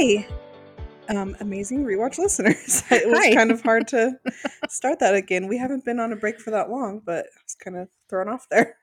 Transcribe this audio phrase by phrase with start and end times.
[0.00, 0.26] Hi,
[1.10, 2.82] um, amazing rewatch listeners.
[2.90, 3.34] it was Hi.
[3.34, 4.12] kind of hard to
[4.66, 5.46] start that again.
[5.46, 8.26] We haven't been on a break for that long, but I was kind of thrown
[8.26, 8.76] off there.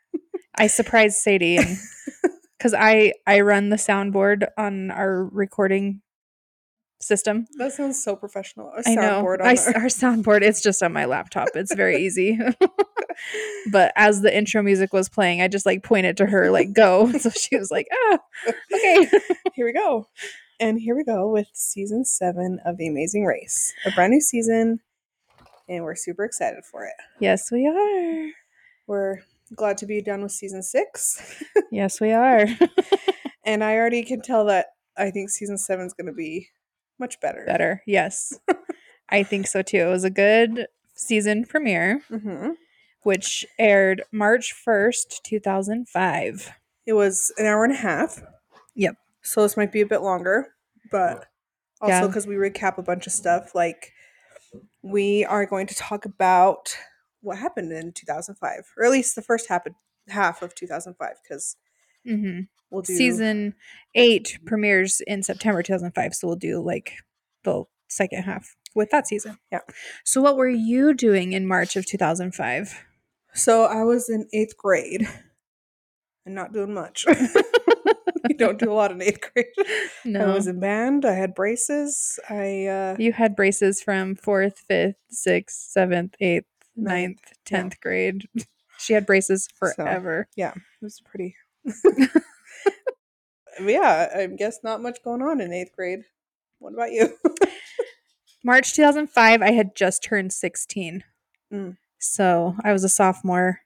[0.53, 1.57] I surprised Sadie
[2.55, 6.03] because I I run the soundboard on our recording
[7.01, 7.47] system.
[7.57, 8.71] That sounds so professional.
[8.85, 10.43] I know soundboard I our- our soundboard.
[10.43, 11.47] It's just on my laptop.
[11.55, 12.37] It's very easy.
[13.71, 17.11] but as the intro music was playing, I just like pointed to her like go.
[17.17, 18.19] So she was like, ah,
[18.71, 19.09] okay.
[19.55, 20.05] here we go.
[20.59, 24.79] And here we go with season seven of The Amazing Race, a brand new season,
[25.69, 26.93] and we're super excited for it.
[27.19, 28.31] yes, we are.
[28.87, 29.17] We're
[29.55, 32.47] glad to be done with season six, Yes, we are.
[33.45, 36.47] and I already can tell that I think season seven is going to be
[36.97, 37.43] much better.
[37.45, 37.83] Better.
[37.85, 38.33] Yes,
[39.09, 39.77] I think so too.
[39.77, 42.51] It was a good season premiere, hmm
[43.03, 46.51] which aired March first, two thousand five.
[46.85, 48.21] It was an hour and a half.
[48.75, 48.95] Yep.
[49.27, 50.53] So this might be a bit longer,
[50.89, 51.25] but
[51.81, 52.07] also Yeah.
[52.07, 53.91] because we recap a bunch of stuff, like
[54.81, 56.75] we are going to talk about
[57.21, 59.73] what happened in 2005, or at least the first half of,
[60.07, 61.57] half of 2005, because
[62.07, 62.41] Mm-hmm.
[62.71, 63.53] we'll do season
[63.93, 66.15] eight premieres in September 2005.
[66.15, 66.93] So we'll do like
[67.43, 69.37] the second half with that season.
[69.51, 69.59] Yeah.
[70.05, 72.81] So what were you doing in March of 2005?
[73.33, 75.05] So I was in eighth grade
[76.25, 77.05] and not doing much.
[78.29, 79.47] you don't do a lot in eighth grade.
[80.05, 80.31] No.
[80.31, 81.05] I was in band.
[81.05, 82.19] I had braces.
[82.29, 87.33] I uh, You had braces from fourth, fifth, sixth, seventh, eighth, ninth, yeah.
[87.45, 88.27] tenth grade.
[88.79, 90.27] She had braces forever.
[90.35, 90.51] Yeah.
[90.51, 91.35] It was pretty.
[93.59, 96.01] yeah, I guess not much going on in eighth grade.
[96.59, 97.17] What about you?
[98.43, 101.03] March 2005, I had just turned 16.
[101.51, 101.77] Mm.
[101.99, 103.61] So I was a sophomore.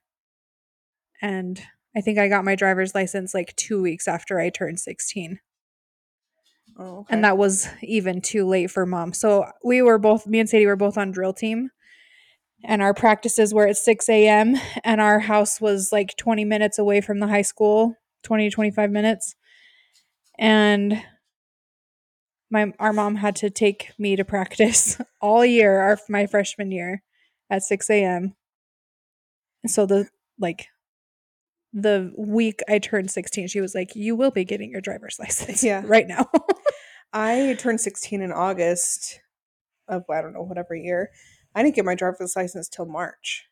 [1.22, 1.62] And
[1.96, 5.40] I think I got my driver's license like two weeks after I turned 16.
[6.78, 7.14] oh, okay.
[7.14, 9.14] And that was even too late for mom.
[9.14, 11.70] So we were both, me and Sadie were both on drill team.
[12.64, 14.56] And our practices were at 6 a.m.
[14.84, 18.92] And our house was like 20 minutes away from the high school 20 to 25
[18.92, 19.36] minutes.
[20.38, 21.04] And
[22.50, 27.04] my our mom had to take me to practice all year, our my freshman year,
[27.50, 28.36] at 6 a.m.
[29.68, 30.10] So the
[30.40, 30.68] like
[31.74, 35.64] the week I turned 16, she was like, You will be getting your driver's license
[35.64, 35.84] Yeah.
[35.86, 36.30] right now.
[37.14, 39.20] I turned 16 in August
[39.88, 41.12] of I don't know whatever year.
[41.54, 43.46] I didn't get my driver's license till March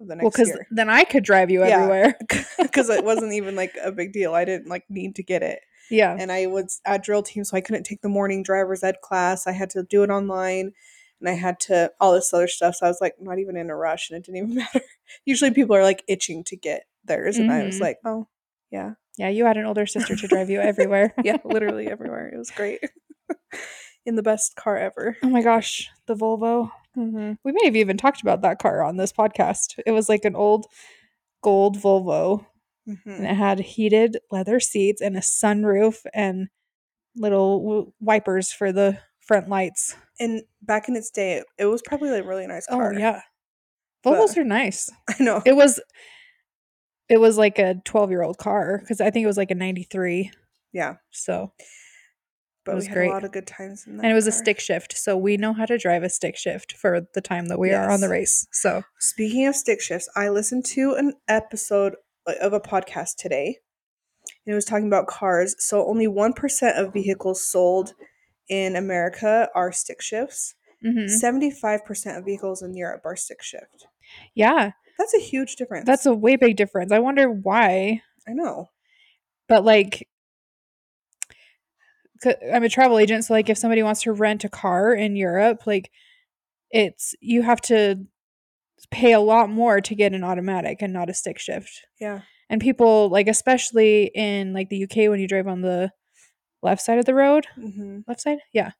[0.00, 1.76] of the well, because year then I could drive you Yeah.
[1.80, 2.16] everywhere.
[2.58, 4.34] because it wasn't even like a big deal.
[4.34, 6.16] I didn't like need to get it, Yeah.
[6.18, 9.46] and I was at drill team, so I couldn't take the morning driver's ed class.
[9.46, 10.72] I had to do it online,
[11.20, 12.76] and I had to all this other stuff.
[12.76, 14.80] So I was like not even in a rush, and it didn't even matter.
[15.26, 17.80] Usually people are like itching to get theirs, and I was Mhm.
[17.80, 18.28] like, oh
[18.70, 21.14] yeah, Yeah, you had an older sister to drive you everywhere.
[21.24, 22.28] yeah, literally everywhere.
[22.28, 22.80] It was great.
[24.06, 25.16] in the best car ever.
[25.22, 26.70] Oh my gosh, the Volvo.
[26.96, 27.32] Mm-hmm.
[27.44, 29.78] We may have even talked about that car on this podcast.
[29.84, 30.66] It was like an old
[31.42, 32.46] gold Volvo
[32.88, 33.10] Mm-hmm.
[33.10, 36.46] and it had heated leather seats and a sunroof and
[37.16, 39.96] little w- wipers for the front lights.
[40.20, 42.94] And back in its day, it, it was probably like a really nice car.
[42.94, 43.22] Oh yeah.
[44.04, 44.88] But- Volvos are nice.
[45.08, 45.42] I know.
[45.44, 45.80] It was
[47.08, 50.30] it was like a 12-year-old car cuz I think it was like a 93.
[50.72, 51.52] yeah, So,
[52.64, 53.10] but was we had great.
[53.10, 54.02] a lot of good times in that.
[54.04, 54.96] and it was a stick shift.
[54.96, 57.88] So we know how to drive a stick shift for the time that we are
[57.90, 58.46] on the race.
[58.52, 61.94] So, Speaking of stick shifts, I listened to an episode
[62.40, 63.58] of a podcast today,
[64.44, 65.54] and it was talking about cars.
[65.60, 67.94] So only one percent of vehicles sold
[68.48, 70.54] in America are stick shifts.
[70.84, 71.08] mhm.
[71.08, 73.86] Seventy-five percent of vehicles in Europe are stick shift.
[74.34, 75.86] yeah, That's a huge difference.
[75.86, 76.90] that's a way big difference.
[76.92, 78.02] I wonder why.
[78.28, 78.70] I know.
[79.48, 80.08] but like,
[82.52, 85.66] i'm a travel agent so like if somebody wants to rent a car in europe
[85.66, 85.90] like
[86.70, 88.04] it's you have to
[88.90, 92.22] pay a lot more to get an automatic and not a stick shift Yeah.
[92.48, 95.92] and people like especially in like the uk when you drive on the
[96.62, 98.72] left side of the road hmm left side yeah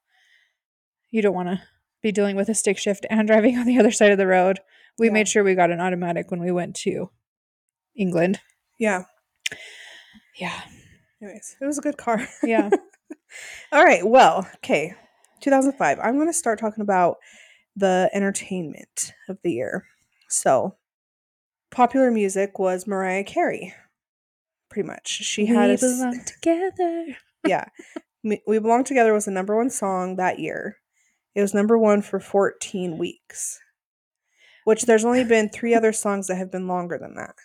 [1.11, 1.61] you don't want to
[2.03, 4.61] be dealing with a stick shift and driving on the other side of the road
[4.99, 5.13] we Yeah.
[5.13, 7.11] made sure we got an automatic when we went to
[7.97, 8.41] england
[8.79, 9.05] Yeah.
[10.39, 10.61] yeah
[11.23, 12.29] Anyways, it was a good car.
[12.43, 12.69] yeah
[13.73, 14.07] All right.
[14.07, 14.95] Well, okay.
[15.41, 15.99] 2005.
[15.99, 17.17] I'm going to start talking about
[17.75, 19.85] the entertainment of the year.
[20.29, 20.77] So,
[21.71, 23.75] popular music was Mariah Carey.
[24.71, 25.09] Pretty much.
[25.09, 27.17] She had we a s- belong together
[27.47, 27.65] yeah.
[28.23, 30.77] We Belong Together was the number one song that year.
[31.35, 33.59] It was number one for 14 weeks,
[34.67, 37.37] which there's only been three other songs that have been longer than that.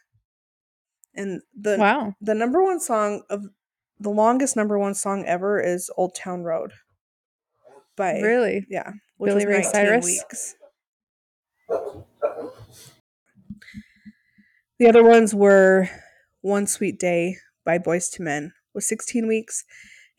[1.13, 3.45] And the wow the number one song of
[3.99, 6.73] the longest number one song ever is Old Town Road.
[7.95, 8.65] by Really?
[8.67, 10.03] yeah, which Billy Ray Cyrus?
[10.03, 10.55] weeks.
[14.79, 15.89] The other ones were
[16.41, 19.63] One Sweet Day by Boyz II Men was 16 weeks,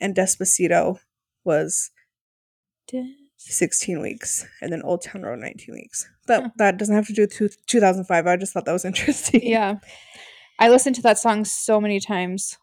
[0.01, 1.01] and Despacito
[1.43, 1.91] was
[3.51, 6.09] 16 weeks, and then Old Town Road 19 weeks.
[6.27, 6.51] But Huh.
[6.57, 8.27] that doesn't have to do with 2005.
[8.27, 9.41] I just thought that was interesting.
[9.43, 9.77] Yeah.
[10.59, 12.57] I listened to that song so many times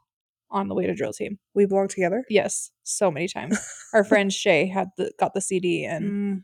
[0.51, 1.37] on the way to drill team.
[1.53, 2.23] We belong together.
[2.29, 3.59] Yes, so many times.
[3.93, 6.43] Our friend Shay had the got the CD and Mm,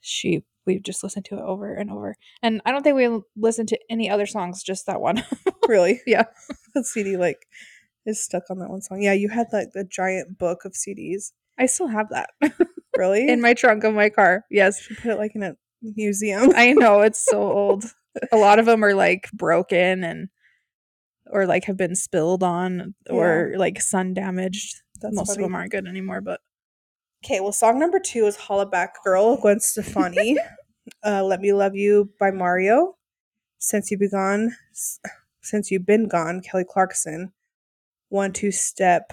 [0.00, 2.14] she we've just listened to it over and over.
[2.42, 5.24] And I don't think we listened to any other songs, just that one.
[5.68, 6.00] really?
[6.06, 6.24] Yeah.
[6.74, 7.46] that CD like
[8.06, 9.00] is stuck on that one song.
[9.02, 11.32] Yeah, you had like the giant book of CDs.
[11.58, 12.30] I still have that
[12.96, 13.28] Really?
[13.28, 14.44] in my trunk of my car.
[14.50, 14.80] Yes.
[14.80, 16.52] should put it like in a museum.
[16.56, 17.84] I know it's so old.
[18.32, 20.28] A lot of them are like broken and
[21.30, 24.76] or like have been spilled on or like sun damaged.
[25.00, 25.38] That's Most funny.
[25.38, 26.40] of them aren't good anymore, but
[27.24, 30.38] Okay, well, song number two is Holla Back Girl, Gwen Stefani.
[31.04, 32.96] uh, Let Me Love You by Mario.
[33.58, 34.54] Since You Be Gone,
[35.42, 37.32] Since You've Been Gone, Kelly Clarkson.
[38.08, 39.12] One Two Step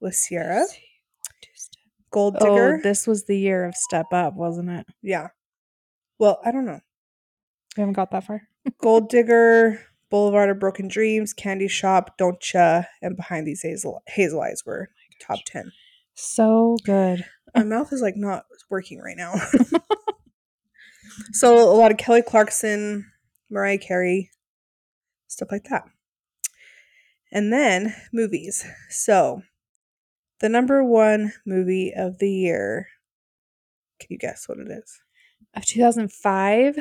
[0.00, 0.64] with Ciara.
[2.16, 4.86] Gold Oh, this was the year of Step Up, wasn't it?
[5.02, 5.28] yeah.
[6.18, 6.80] Well, I don't know.
[7.76, 8.48] We haven't got that far.
[8.80, 12.40] Gold Digger, Boulevard of Broken Dreams, Candy Shop, Don't
[13.02, 15.70] and Behind These Hazel, Hazel Eyes were oh top 10.
[16.14, 17.26] So good.
[17.54, 19.34] My mouth is like not working right now.
[21.32, 23.12] so a lot of Kelly Clarkson,
[23.50, 24.30] Mariah Carey,
[25.26, 25.82] stuff like that.
[27.30, 28.64] And then movies.
[28.88, 29.42] So
[30.40, 32.88] the number one movie of the year.
[34.00, 35.00] Can you guess what it is?
[35.54, 36.78] Of 2005,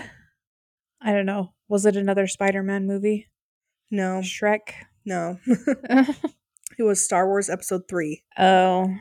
[1.01, 1.53] I don't know.
[1.67, 3.29] Was it another Spider-Man movie?
[3.89, 4.73] No, Shrek.
[5.05, 5.39] no.
[5.47, 8.23] it was Star Wars Episode 3.
[8.37, 8.93] oh,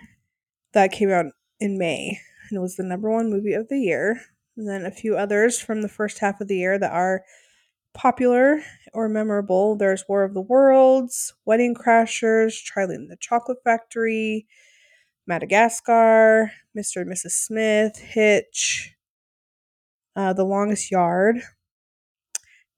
[0.73, 1.27] That came out
[1.61, 2.19] in May
[2.51, 4.21] and it was the number one movie of the year.
[4.57, 7.23] And then a few others from the first half of the year that are
[7.95, 8.61] popular
[8.93, 9.77] or memorable.
[9.77, 14.47] There's War of the Worlds, Wedding Crashers, Charlie and the Chocolate Factory,
[15.27, 17.03] Madagascar, Mr.
[17.03, 17.31] and Mrs.
[17.33, 18.95] Smith, Hitch,
[20.17, 21.37] uh, The Longest Yard,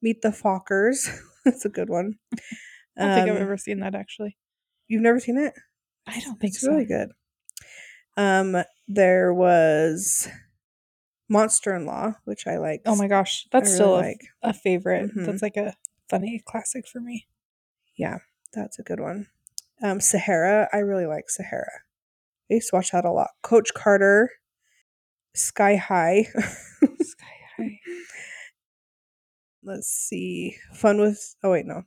[0.02, 1.08] Meet the Fockers.
[1.44, 2.14] That's a good one.
[2.98, 4.36] I don't think I've Um, ever seen that actually.
[4.88, 5.54] You've never seen it?
[6.06, 6.70] I don't think it's so.
[6.70, 7.10] really good.
[8.16, 8.56] Um,
[8.88, 10.28] there was
[11.28, 12.82] Monster in Law, which I like.
[12.87, 14.20] Oh my gosh, that's I still really a, like.
[14.43, 15.14] a favorite.
[15.14, 15.26] Mhm.
[15.26, 15.75] That's like a
[16.08, 17.26] funny classic for me.
[17.96, 18.19] Yeah,
[18.52, 19.26] that's a good one.
[19.82, 21.81] Um, Sahara, I really like Sahara.
[22.50, 23.31] I used to watch that a lot.
[23.43, 24.31] Coach Carter,
[25.34, 26.28] Sky High.
[27.00, 27.81] Sky High.
[29.62, 30.56] Let's see.
[30.75, 31.34] Fun with.
[31.43, 31.82] Oh wait, no.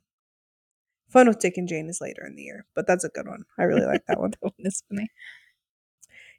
[1.10, 3.46] Fun with Dick and Jane is later in the year, but that's a good one.
[3.58, 4.32] I really like that one.
[4.42, 5.10] That one is funny.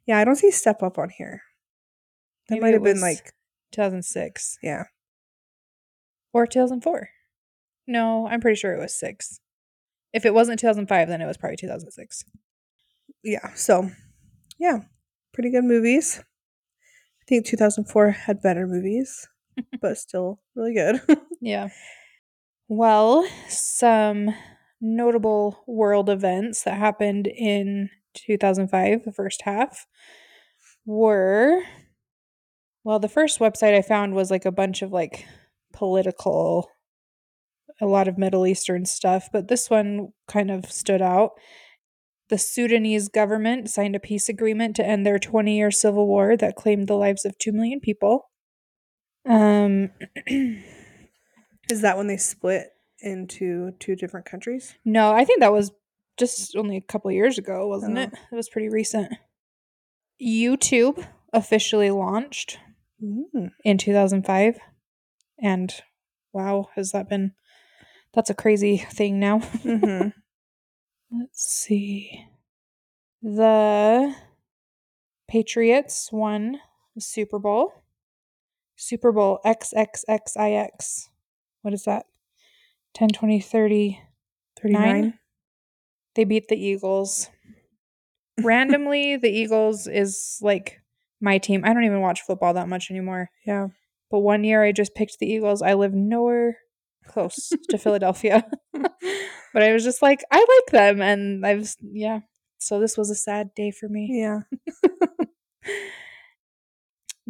[0.06, 1.42] Yeah, I don't see Step Up on here.
[2.50, 3.32] That Maybe might have been like
[3.72, 4.84] 2006 yeah.
[6.32, 7.08] or 2004.
[7.86, 9.40] No, I'm pretty sure it was six.
[10.12, 12.24] If it wasn't 2005, then it was probably 2006.
[13.22, 13.90] yeah, so
[14.58, 14.80] yeah,
[15.32, 16.20] pretty good movies.
[16.20, 19.28] I think 2004 had better movies,
[19.80, 21.00] but still really good.
[21.42, 21.68] Yeah.
[22.68, 24.34] Well, some
[24.78, 29.86] notable world events that happened in 2005, the first half,
[30.84, 31.62] were
[32.84, 35.26] well, the first website I found was like a bunch of like
[35.72, 36.70] political,
[37.80, 41.30] a lot of Middle Eastern stuff, but this one kind of stood out.
[42.28, 46.56] The Sudanese government signed a peace agreement to end their 20 year civil war that
[46.56, 48.30] claimed the lives of 2 million people.
[49.28, 49.90] Um,
[50.28, 52.68] Is that when they split
[53.00, 54.74] into two different countries?
[54.84, 55.72] No, I think that was
[56.16, 58.02] just only a couple years ago, wasn't Oh.
[58.02, 58.10] it?
[58.32, 59.12] It was pretty recent.
[60.22, 62.58] YouTube officially launched
[63.02, 63.50] Mm.
[63.64, 64.58] in 2005.
[65.42, 65.74] And
[66.32, 67.32] wow, has that been
[68.12, 69.40] that's a crazy thing now.
[69.40, 70.08] hmm
[71.12, 72.26] Let's see.
[73.22, 74.14] The
[75.28, 76.60] Patriots won
[76.94, 77.72] the Super Bowl.
[78.76, 81.08] Super Bowl XXXIX.
[81.62, 82.06] What is that?
[82.94, 84.00] 10, 20, 30.
[84.60, 85.18] 39.
[86.14, 87.30] They beat the Eagles.
[88.40, 90.79] Randomly, the Eagles is like
[91.20, 91.62] my team.
[91.64, 93.30] I don't even watch football that much anymore.
[93.46, 93.68] Yeah.
[94.10, 95.62] But one year I just picked the Eagles.
[95.62, 96.58] I live nowhere
[97.06, 98.44] close to Philadelphia.
[98.72, 101.00] but I was just like, I like them.
[101.00, 102.20] And I was, yeah.
[102.58, 104.08] So this was a sad day for me.
[104.12, 104.40] Yeah.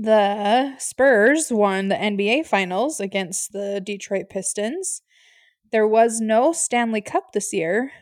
[0.03, 5.03] The Spurs won the NBA Finals against the Detroit Pistons.
[5.73, 7.93] There was no Stanley Cup this year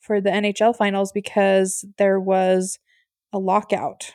[0.00, 2.78] for the NHL Finals because there was
[3.30, 4.14] a lockout.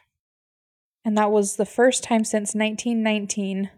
[1.03, 3.71] And that was the first time since 1919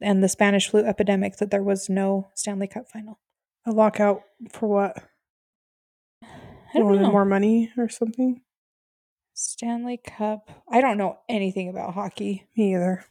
[0.00, 3.18] and the Spanish flu epidemic that there was no Stanley Cup final.
[3.66, 5.02] A lockout for what?
[6.22, 7.10] I wanted know.
[7.10, 8.42] more money or something?
[9.34, 10.50] Stanley Cup.
[10.70, 12.46] I don't know anything about hockey.
[12.56, 13.04] Me either.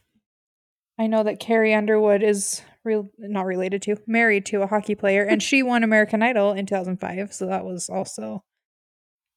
[0.98, 5.22] I know that Carrie Underwood is real not related to, married to a hockey player,
[5.22, 7.32] and she won American Idol in 2005.
[7.32, 8.42] So that was also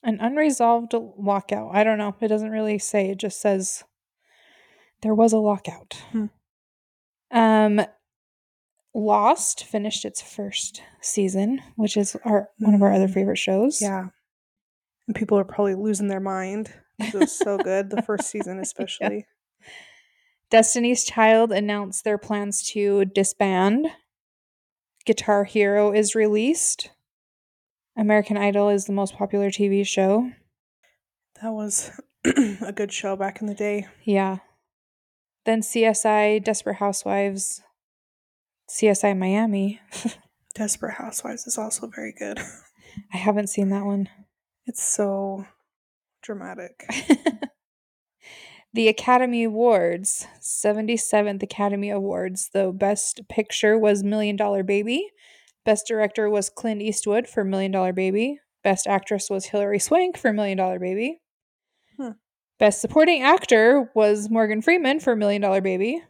[0.04, 1.72] an unresolved lockout.
[1.74, 2.16] I don't know.
[2.22, 3.10] It doesn't really say.
[3.10, 3.84] It just says
[5.02, 5.96] there was a lockout.
[6.12, 6.26] Hmm.
[7.32, 7.82] Um,
[8.94, 13.14] Lost finished its first season, which is our one of our other Mm.
[13.14, 13.82] favorite shows.
[13.82, 14.08] Yeah.
[15.08, 16.74] And people are probably losing their mind.
[17.00, 19.26] It was so good, the first season especially.
[20.50, 23.88] Destiny's Child announced their plans to disband.
[25.06, 26.90] Guitar Hero is released.
[27.98, 30.32] American Idol is the most popular TV show.
[31.42, 31.92] That was
[32.26, 33.88] a good show back in the day.
[34.04, 34.38] Yeah.
[35.46, 37.62] Then CSI, Desperate Housewives,
[38.70, 39.82] CSI Miami.
[40.56, 42.40] Desperate Housewives is also very good.
[43.14, 44.10] I haven't seen that one.
[44.66, 45.46] It's so
[46.22, 46.86] dramatic.
[48.74, 52.50] the Academy Awards, 77th Academy Awards.
[52.54, 55.12] The best picture was Million Dollar Baby.
[55.66, 58.40] Best director was Clint Eastwood for Million Dollar Baby.
[58.64, 61.22] Best actress was Hilary Swank for Million Dollar Baby.
[61.98, 62.12] Hmm.
[62.60, 66.04] Best supporting actor was Morgan Freeman for Million Dollar Baby.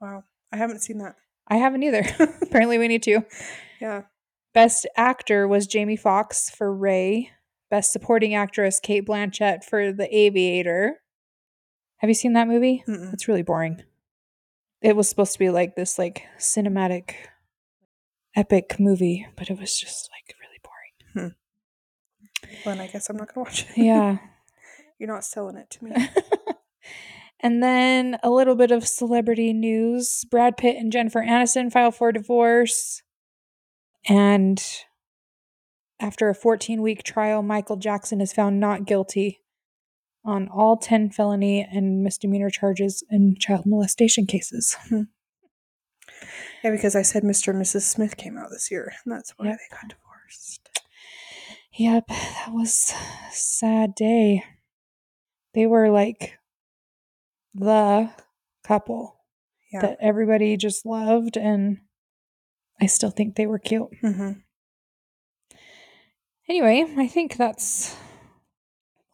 [0.00, 0.24] Wow.
[0.52, 1.16] I haven't seen that.
[1.48, 2.04] I haven't either.
[2.42, 3.22] Apparently, we need to.
[3.80, 4.02] Yeah.
[4.54, 7.30] Best actor was Jamie Foxx for Ray.
[7.70, 11.00] Best supporting actress Cate Blanchett for The Aviator.
[11.98, 12.84] Have you seen that movie?
[12.86, 13.12] Mm-mm.
[13.12, 13.82] It's really boring.
[14.82, 17.14] It was supposed to be like this like cinematic
[18.36, 21.32] epic movie, but it was just like really boring.
[21.32, 22.58] Hmm.
[22.64, 23.78] Well, I guess I'm not gonna watch it.
[23.78, 24.18] Yeah.
[24.98, 25.92] You're not selling it to me.
[27.40, 30.24] and then a little bit of celebrity news.
[30.30, 33.02] Brad Pitt and Jennifer Aniston file for divorce.
[34.08, 34.62] And
[35.98, 39.40] after a 14 week trial, Michael Jackson is found not guilty
[40.24, 44.76] on all 10 felony and misdemeanor charges in child molestation cases.
[44.88, 45.02] Hmm.
[46.64, 47.48] Yeah, because I said Mr.
[47.48, 47.82] and Mrs.
[47.82, 49.58] Smith came out this year, and that's why Yep.
[49.58, 50.80] they got divorced.
[51.78, 52.92] Yep, that was
[53.28, 54.42] a sad day.
[55.54, 56.38] They were like
[57.54, 58.10] the
[58.64, 59.24] couple
[59.72, 59.80] Yeah.
[59.82, 61.78] that everybody just loved, and
[62.80, 63.88] I still think they were cute.
[64.00, 64.32] hmm
[66.48, 67.96] Anyway, I think that's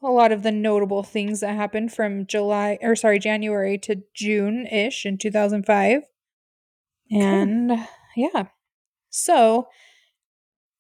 [0.03, 4.67] a lot of the notable things that happened from July or sorry, January to June
[4.67, 6.03] ish in 2005.
[7.13, 7.73] And
[8.17, 8.47] yeah.
[9.11, 9.69] So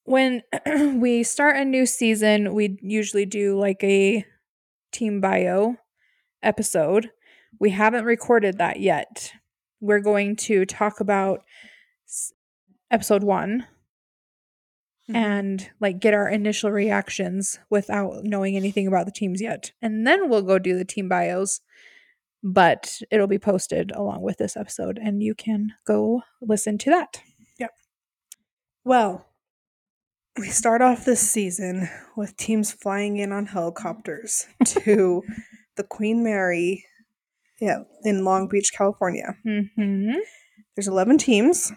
[0.04, 0.42] when
[1.00, 4.24] we start a new season, we usually do like a
[4.92, 5.76] team bio
[6.42, 7.10] episode.
[7.60, 9.32] We haven't recorded that yet.
[9.80, 11.42] We're going to talk about
[12.90, 13.66] episode 1
[15.10, 15.16] Mhm.
[15.16, 19.72] and like get our initial reactions without knowing anything about the teams yet.
[19.82, 21.60] And then we'll go do the team bios,
[22.42, 27.20] but it'll be posted along with this episode and you can go listen to that.
[27.58, 27.70] Yep.
[28.84, 29.26] Well,
[30.38, 35.22] we start off this season with teams flying in on helicopters to
[35.76, 36.84] the Queen Mary,
[37.61, 39.37] yeah, in Long Beach, California.
[39.46, 40.14] Mhm.
[40.75, 41.70] There's 11 teams,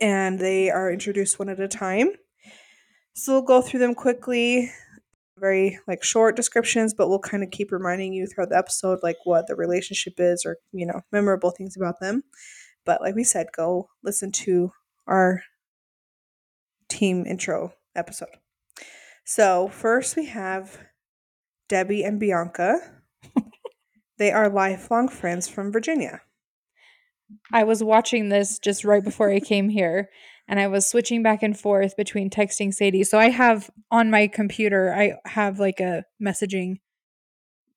[0.00, 2.10] and they are introduced one at a time.
[3.14, 4.70] So we'll go through them quickly,
[5.42, 9.16] very like short descriptions, but we'll kind of keep reminding you throughout the episode like
[9.24, 12.22] what the relationship is or you know memorable things about them.
[12.86, 14.70] But like we said, go listen to
[15.06, 15.42] our
[16.88, 18.28] team intro episode.
[19.24, 20.78] So first we have
[21.68, 22.78] Debbie and Bianca.
[24.18, 26.22] they are lifelong friends from Virginia.
[27.52, 30.08] I was watching this just right before I came here
[30.52, 33.04] and I was switching back and forth between texting Sadie.
[33.04, 36.80] So I have on my computer, I have like a messaging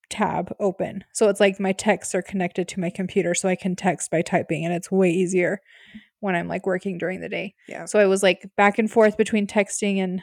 [0.10, 1.06] tab open.
[1.14, 4.22] So it's like my texts are connected to my computer so I can text by
[4.22, 5.62] typing and it's way easier
[6.20, 7.56] when I'm like working during the day.
[7.70, 7.86] Yeah.
[7.86, 10.22] So I was like back and forth between texting and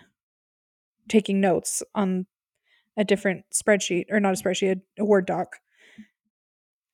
[1.08, 2.26] taking notes on
[2.98, 5.56] a different spreadsheet or not a spreadsheet, a, a Word doc.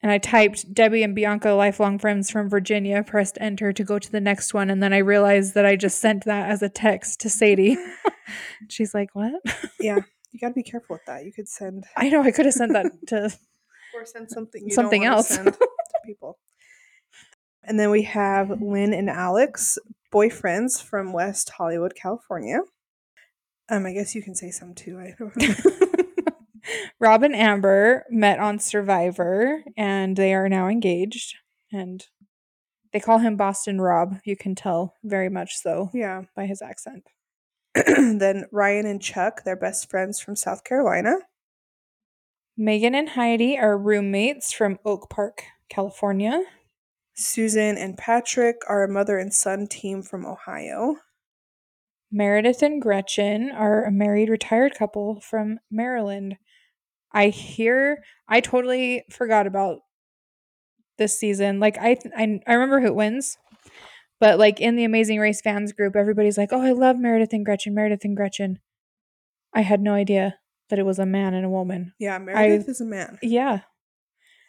[0.02, 4.12] And I typed Debbie and Bianca, lifelong friends from Virginia, pressed enter to go to
[4.12, 4.71] the next one.
[4.71, 7.76] And then I realized that I just sent that as a text to Sadie.
[8.69, 9.35] She's like, What?
[9.81, 9.99] Yeah,
[10.33, 11.25] you got to be careful with that.
[11.25, 13.37] You could send I know I could have sent that to
[13.95, 15.37] or send something you Something else.
[15.37, 15.57] to
[16.05, 16.38] people.
[17.64, 19.78] And then we have Lynn and Alex,
[20.12, 22.61] boyfriends from West Hollywood, California.
[23.69, 24.99] Um, I guess you can say some too.
[24.99, 25.88] I don't
[27.00, 31.37] Rob and Amber met on Survivor and they are now engaged.
[31.73, 32.05] And
[32.93, 34.17] they call him Boston Rob.
[34.25, 36.23] You can tell very much so Yeah.
[36.35, 37.09] by his accent.
[37.75, 41.17] then Ryan and Chuck, they're best friends from South Carolina.
[42.57, 46.43] Megan and Heidi are roommates from Oak Park, California.
[47.14, 50.97] Susan and Patrick are a mother and son team from Ohio.
[52.11, 56.38] Meredith and Gretchen are a married retired couple from Maryland.
[57.12, 59.81] I hear I totally forgot about
[60.99, 61.61] this season.
[61.61, 63.38] Like I I, I remember who wins.
[64.21, 67.45] But like in the Amazing Race fans group, everybody's like, "Oh, I love Meredith and
[67.45, 68.59] Gretchen, Meredith and Gretchen."
[69.55, 70.38] I had no idea
[70.69, 71.95] that it was a man and a woman.
[71.99, 73.19] Yeah, Meredith is a man.
[73.23, 73.61] Yeah.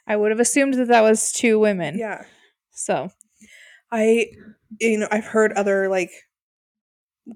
[0.08, 1.98] I would have assumed that that was two women.
[1.98, 2.24] Yeah.
[2.72, 3.12] So,
[3.92, 4.28] I
[4.80, 6.12] you know, I've heard other like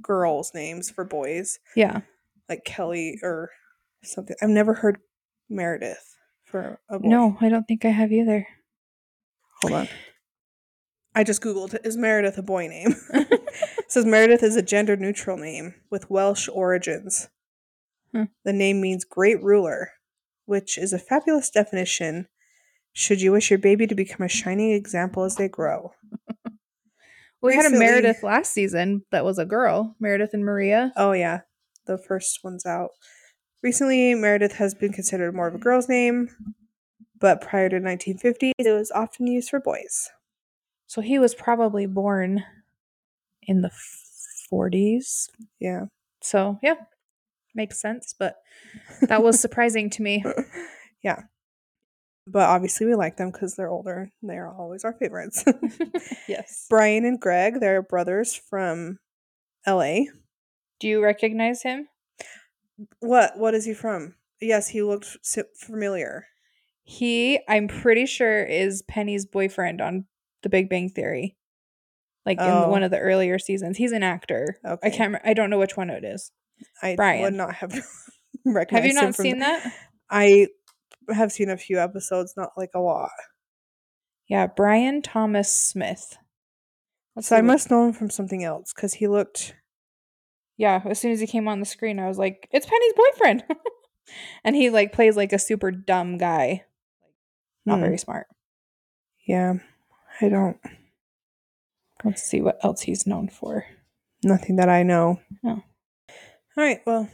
[0.01, 2.01] girls' names for boys, yeah.
[2.49, 3.51] like Kelly or
[4.03, 4.35] something.
[4.41, 4.97] I've never heard
[5.49, 7.07] Meredith for a boy.
[7.07, 8.47] No, I don't think I have either.
[9.61, 9.87] Hold on.
[11.15, 12.95] I just googled is Meredith a boy name?
[13.13, 13.51] it
[13.87, 17.29] says Meredith is a gender neutral name with Welsh origins.
[18.11, 18.23] Hmm.
[18.43, 19.91] The name means great ruler,
[20.45, 22.27] which is a fabulous definition.
[22.93, 25.93] Should you wish your baby to become a shining example as they grow?
[27.43, 30.93] We had a Meredith last season that was a girl, Meredith and Maria.
[30.95, 31.41] Oh yeah,
[31.85, 32.91] the first one's out.
[33.63, 36.29] Recently, Meredith has been considered more of a girl's name,
[37.17, 40.09] but prior to 1950, it was often used for boys.
[40.85, 42.43] So he was probably born
[43.41, 43.71] in the
[44.51, 45.29] 40s.
[45.61, 45.85] Yeah.
[46.21, 46.75] So, yeah,
[47.55, 48.13] makes sense.
[48.19, 48.35] But
[49.03, 50.25] that was surprising to me.
[51.03, 51.21] yeah.
[52.27, 54.11] But obviously, we like them because they're older.
[54.21, 55.43] They're always our favorites.
[56.27, 56.67] yes.
[56.69, 58.99] Brian and Greg, they're brothers from
[59.65, 59.99] LA.
[60.79, 61.87] Do you recognize him?
[62.99, 63.37] What?
[63.37, 64.15] What is he from?
[64.41, 65.17] Yes, he looked
[65.55, 66.25] familiar.
[66.83, 70.05] He, I'm pretty sure, is Penny's boyfriend on
[70.41, 71.37] The Big Bang Theory.
[72.25, 72.65] Like Oh.
[72.65, 73.77] in one of the earlier seasons.
[73.77, 74.57] He's an actor.
[74.65, 74.87] Okay.
[74.87, 76.31] I can't, I don't know which one it is.
[76.81, 77.21] I Brian.
[77.21, 77.73] would not have
[78.45, 79.73] recognized Have you not seen the- that?
[80.09, 80.47] I
[81.13, 83.09] have seen a few episodes, not like a lot.
[84.29, 86.17] Yeah, Brian Thomas Smith.
[87.15, 89.55] Let's So I must know him from something else because he looked.
[90.57, 93.43] Yeah, as soon as he came on the screen, I was like, "It's Penny's boyfriend,"
[94.43, 96.63] and he like plays like a super dumb guy,
[97.65, 97.81] not Hmm.
[97.85, 98.27] very smart.
[99.27, 99.55] Yeah,
[100.21, 100.57] I don't.
[102.03, 103.65] Let's see what else he's known for.
[104.23, 105.19] Nothing that I know.
[105.43, 105.49] Oh.
[105.49, 105.63] All
[106.55, 106.81] right.
[106.85, 107.09] Well,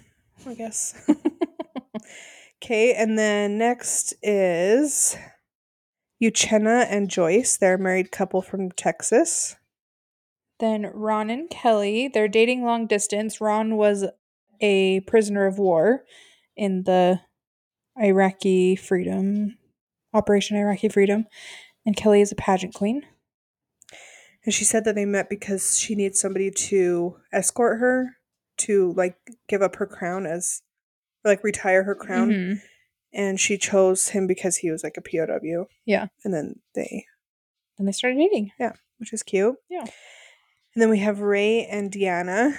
[0.45, 0.95] I guess.
[2.63, 5.15] okay, and then next is
[6.21, 7.55] Uchenna and Joyce.
[7.57, 9.55] They're a married couple from Texas.
[10.59, 13.39] Then Ron and Kelly, they're dating long distance.
[13.41, 14.05] Ron was
[14.61, 16.03] a prisoner of war
[16.55, 17.21] in the
[17.97, 19.57] Iraqi Freedom
[20.13, 21.25] Operation Iraqi Freedom,
[21.85, 23.03] and Kelly is a pageant queen.
[24.45, 28.17] And she said that they met because she needs somebody to escort her
[28.59, 29.17] to like
[29.47, 30.61] give up her crown as
[31.23, 32.29] like retire her crown.
[32.31, 32.61] Mhm.
[33.11, 35.67] And she chose him because he was like a POW.
[35.85, 36.07] Yeah.
[36.23, 37.05] And then they,
[37.77, 38.51] Then they started dating.
[38.59, 39.55] Yeah, which is cute.
[39.69, 39.85] Yeah.
[40.73, 42.55] And then we have Ray and Deanna,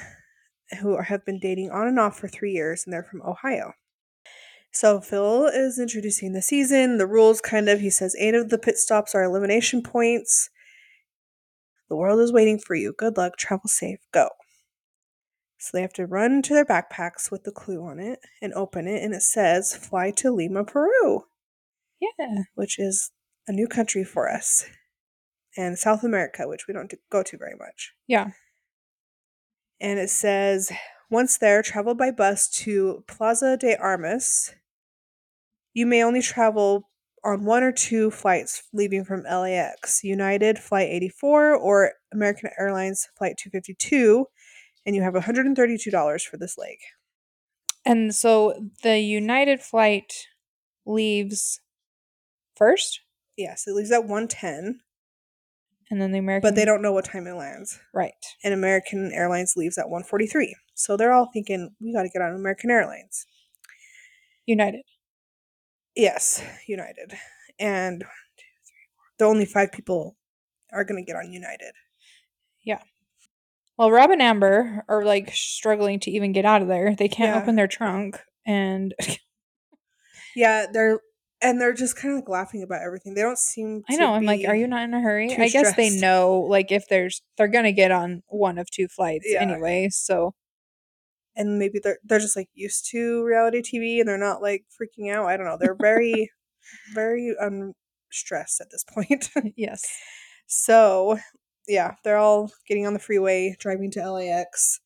[0.81, 3.73] who have been dating on and off for three years, and they're from Ohio.
[4.73, 7.81] So Phil is introducing the season, the rules kind of.
[7.81, 10.49] He says eight of the pit stops are elimination points.
[11.89, 12.95] The world is waiting for you.
[12.97, 14.29] Good luck, travel safe, go.
[15.59, 18.87] So they have to run to their backpacks with the clue on it and open
[18.87, 21.25] it, and it says fly to Lima, Peru,
[22.01, 22.45] Yeah.
[22.55, 23.11] which is
[23.49, 24.65] a new country for us,
[25.57, 27.93] and South America, which we don't go to very much.
[28.07, 28.31] Yeah.
[29.81, 30.71] and it says
[31.11, 34.55] once there travel by bus to plaza de armas.
[35.75, 36.89] You may only travel
[37.25, 43.37] on one or two flights leaving from lax united flight 84 or american airlines flight
[43.37, 44.25] 252
[44.87, 46.79] and you have $132 for this leg.
[47.85, 50.13] And so the United flight
[50.87, 51.61] leaves
[52.57, 53.01] first,
[53.37, 54.81] yes it leaves at 110
[55.91, 56.49] and then the American.
[56.49, 58.13] but they don't know what time it lands Right.
[58.45, 60.55] and american airlines leaves at 1:43.
[60.75, 63.27] so they're all thinking we got to get on american airlines
[64.47, 64.83] United.
[65.95, 67.13] Yes, United.
[67.59, 69.05] And one, two, three, four.
[69.19, 70.17] The only five people
[70.73, 71.73] are going to get on United.
[72.65, 72.81] Yeah.
[73.77, 76.95] Well, Rob and Amber are like struggling to even get out of there.
[76.97, 77.43] They can't Yeah.
[77.43, 78.95] open their trunk, and
[80.37, 81.01] Yeah, they're
[81.43, 83.15] and they're just kind of like laughing about everything.
[83.15, 83.83] They don't seem.
[83.89, 84.15] I know.
[84.15, 85.35] I'm like, are you not in a hurry?
[85.37, 89.27] I guess they know, like, if there's they're gonna get on one of two flights
[89.29, 89.41] Yeah.
[89.43, 89.89] anyway.
[89.91, 90.35] So
[91.37, 95.13] and maybe they're they're just like used to reality TV and they're not like freaking
[95.13, 95.27] out.
[95.27, 95.57] I don't know.
[95.61, 96.31] They're very
[96.95, 99.31] very unstressed at this point.
[99.57, 99.83] yes.
[100.47, 101.19] so,
[101.67, 104.81] yeah, they're all getting on the freeway driving to LAX.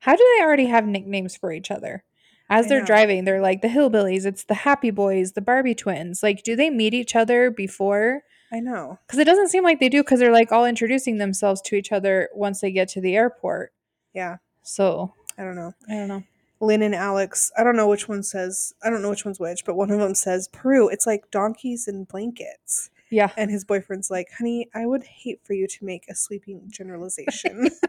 [0.00, 2.04] How do they already have nicknames for each other?
[2.52, 6.22] As they're driving, they're like the Hillbillies, it's the Happy Boys, the Barbie Twins.
[6.22, 8.22] Like, do they meet each other before?
[8.52, 8.98] I know.
[9.06, 11.90] Because it doesn't seem like they do because they're like all introducing themselves to each
[11.92, 13.72] other once they get to the airport.
[14.12, 15.72] Yeah, So, I don't know.
[15.88, 16.22] I don't know.
[16.60, 19.64] Lynn and Alex, I don't know which one says, I don't know which one's which,
[19.64, 22.90] but one of them says, Peru, it's like donkeys and blankets.
[23.10, 23.32] Yeah.
[23.36, 27.68] And his boyfriend's like, honey, I would hate for you to make a sweeping generalization.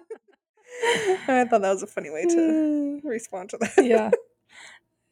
[0.83, 3.85] I thought that was a funny way to respond to that.
[3.85, 4.09] yeah.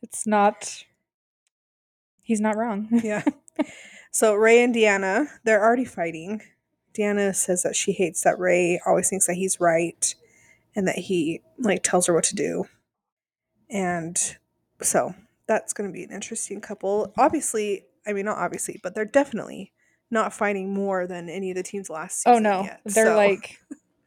[0.01, 0.83] It's not.
[2.23, 2.87] He's not wrong.
[3.03, 3.23] yeah.
[4.13, 6.41] So Ray and Deanna, they're already fighting.
[6.93, 10.13] Deanna says that she hates that Ray always thinks that he's right
[10.75, 12.65] and that he like tells her what to do.
[13.69, 14.17] And
[14.81, 15.15] so
[15.47, 17.13] that's going to be an interesting couple.
[17.17, 19.71] Obviously, I mean not obviously, but they're definitely
[20.09, 22.45] not fighting more than any of the teams last oh, season.
[22.45, 22.63] Oh no.
[22.63, 22.81] yet.
[22.83, 23.59] They're So, like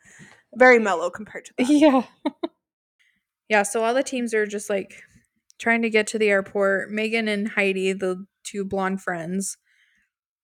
[0.55, 1.67] very mellow compared to that.
[1.71, 2.03] Yeah.
[3.49, 5.03] yeah, so all the teams are just like
[5.59, 6.91] trying to get to the airport.
[6.91, 9.57] Megan and Heidi, the two blonde friends,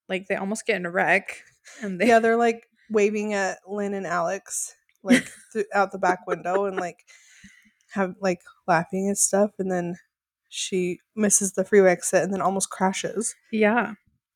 [0.08, 1.42] like they almost get in a wreck.
[1.82, 6.26] And they yeah, they're like waving at Lynn and Alex, like th- out the back
[6.26, 6.96] window, and like
[7.92, 9.50] have like laughing and stuff.
[9.58, 9.96] And then
[10.48, 13.34] she misses the freeway exit and then almost crashes.
[13.52, 13.94] Yeah.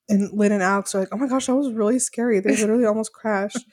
[0.08, 2.40] And Lynn and Alex are like, "Oh my gosh, that was really scary.
[2.40, 3.64] They literally almost crashed."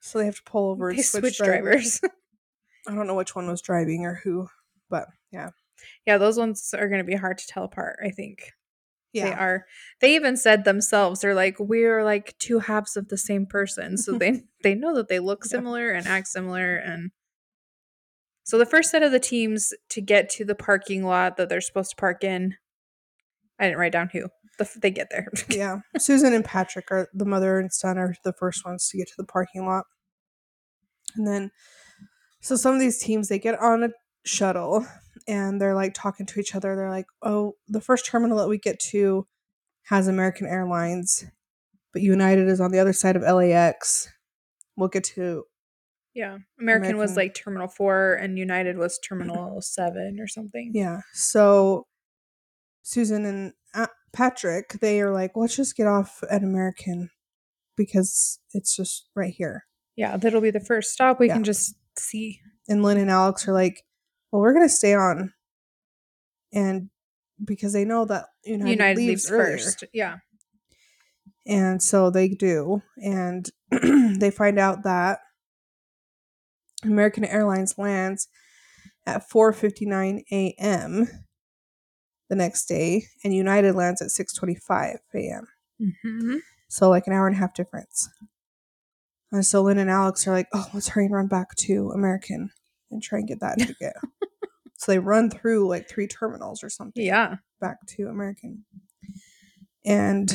[0.00, 2.00] So they have to pull over and They switch, switch drivers.
[2.00, 2.00] drivers.
[2.88, 4.48] I don't know which one was driving or who,
[4.88, 5.50] but yeah,
[6.06, 8.52] yeah, those ones are going to be hard to tell apart, I think.
[9.12, 9.66] yeah, They are.
[10.00, 13.96] They even said themselves, they're like, we're like two halves of the same person.
[13.98, 15.50] So they they know that they look Yeah.
[15.50, 16.76] similar and act similar.
[16.76, 17.10] And
[18.44, 21.60] so the first set of the teams to get to the parking lot that they're
[21.60, 22.54] supposed to park in,
[23.58, 24.28] I didn't write down who.
[24.58, 25.28] The, f- they get there.
[25.48, 25.80] yeah.
[25.98, 29.14] Susan and Patrick are the mother and son are the first ones to get to
[29.16, 29.84] the parking lot.
[31.16, 31.50] And then
[32.40, 33.88] so some of these teams they get on a
[34.24, 34.86] shuttle
[35.30, 36.74] and they're like talking to each other.
[36.76, 39.26] They're like, "Oh, the first terminal that we get to
[39.84, 41.24] has American Airlines,
[41.92, 44.08] but United is on the other side of LAX.
[44.76, 45.44] We'll get to
[46.14, 46.38] yeah.
[46.58, 50.72] American, was like Terminal 4 and United was Terminal 7 or something.
[50.74, 51.86] yeah." So
[52.82, 57.10] Susan and uh, Patrick, they are like, "Let's just get off at American
[57.76, 59.64] because it's just right here."
[59.96, 61.20] Yeah, that'll be the first stop.
[61.20, 61.34] We Yeah.
[61.34, 62.40] can just see.
[62.68, 63.82] and Lynn and Alex are like,
[64.30, 65.32] "Well, we're gonna stay on,"
[66.52, 66.90] and
[67.44, 69.84] because they know that United, United leaves, leaves first.
[69.92, 70.18] Yeah.
[71.46, 73.48] and so they do, and
[74.20, 75.20] they find out that
[76.84, 78.28] American Airlines lands
[79.06, 81.08] at 4:59 a.m.
[82.28, 85.46] the next day, and United lands at 6:25 a.m.
[86.02, 86.36] hmm
[86.68, 88.08] So like an hour and a half difference.
[89.32, 92.50] And so Lynn and Alex are like, "Oh, let's hurry and run back to American
[92.90, 93.94] and try and get that ticket."
[94.76, 97.04] so they run through like three terminals or something.
[97.04, 97.36] Yeah.
[97.60, 98.64] back to American.
[99.84, 100.32] And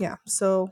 [0.00, 0.68] yeah, so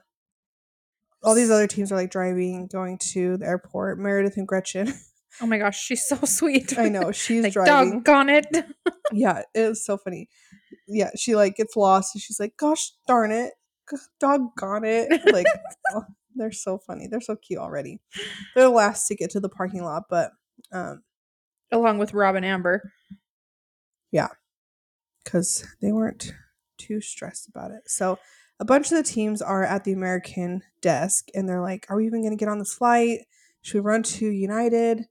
[1.23, 3.99] all these other teams are like driving, going to the airport.
[3.99, 4.92] Meredith and Gretchen.
[5.40, 6.79] Oh my gosh, she's so sweet.
[6.79, 8.03] I know she's like driving.
[8.03, 8.47] doggone it.
[9.12, 10.29] Yeah, it was so funny.
[10.87, 13.53] Yeah, she like gets lost and she's like, "Gosh darn it,
[14.21, 15.47] doggone it!" Like
[15.95, 17.07] oh, they're so funny.
[17.07, 18.01] They're so cute already.
[18.55, 20.33] They're the last to get to the parking lot, but
[20.73, 21.03] um,
[21.73, 22.92] Along with Rob and Amber.
[24.11, 24.29] Yeah,
[25.25, 26.35] because they weren't
[26.77, 27.83] too stressed about it.
[27.87, 28.18] So
[28.61, 32.07] a bunch of the teams are at the American desk and they're like, Are we
[32.07, 33.21] even going to get on this flight?
[33.62, 35.07] Should we run to United?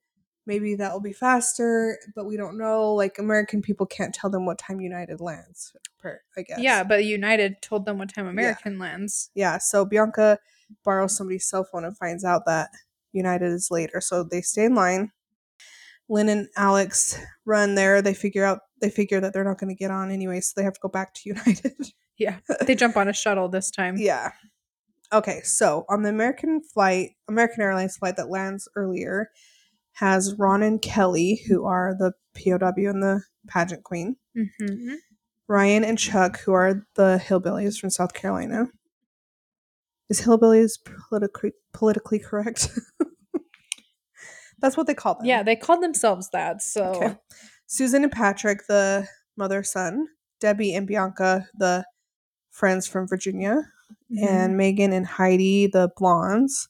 [0.46, 2.94] Maybe that will be faster, but we don't know.
[2.94, 6.60] Like, American people can't tell them what time United lands, per, I guess.
[6.60, 9.30] Yeah, but United told them what time American lands.
[9.36, 9.60] Yeah.
[9.60, 10.40] So Bianca
[10.84, 12.70] borrows somebody's cell phone and finds out that
[13.14, 14.02] United is later.
[14.02, 15.12] So they stay in line.
[16.10, 18.02] Lynn and Alex run there.
[18.02, 20.64] They figure out they figure that they're not going to get on anyway, so they
[20.64, 21.94] have to go back to United.
[22.18, 22.38] Yeah.
[22.66, 23.96] They jump on a shuttle this time.
[23.98, 24.32] Yeah.
[25.14, 29.30] Okay, so on the American flight, American Airlines flight that lands earlier,
[29.94, 34.94] has Ron and Kelly, who are the POW and the pageant queen, hmm
[35.48, 38.68] Ryan and Chuck, who are the hillbillies from South Carolina.
[40.12, 40.74] Is hillbillies
[41.10, 42.68] politically politically correct?
[44.60, 45.26] That's what they call them.
[45.26, 46.62] Yeah, they called themselves that.
[46.62, 47.16] So Okay.
[47.66, 50.08] Susan and Patrick, the mother son,
[50.42, 51.86] Debbie and Bianca, the
[52.52, 53.64] friends from Virginia,
[54.10, 54.26] Mm-hmm.
[54.28, 56.68] and Megan and Heidi, the blondes,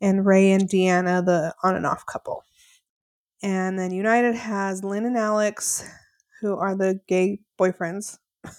[0.00, 2.44] and Ray and Deanna, the on and off couple.
[3.42, 5.88] And then United has Lynn and Alex,
[6.40, 8.18] who are the gay boyfriends.
[8.44, 8.50] I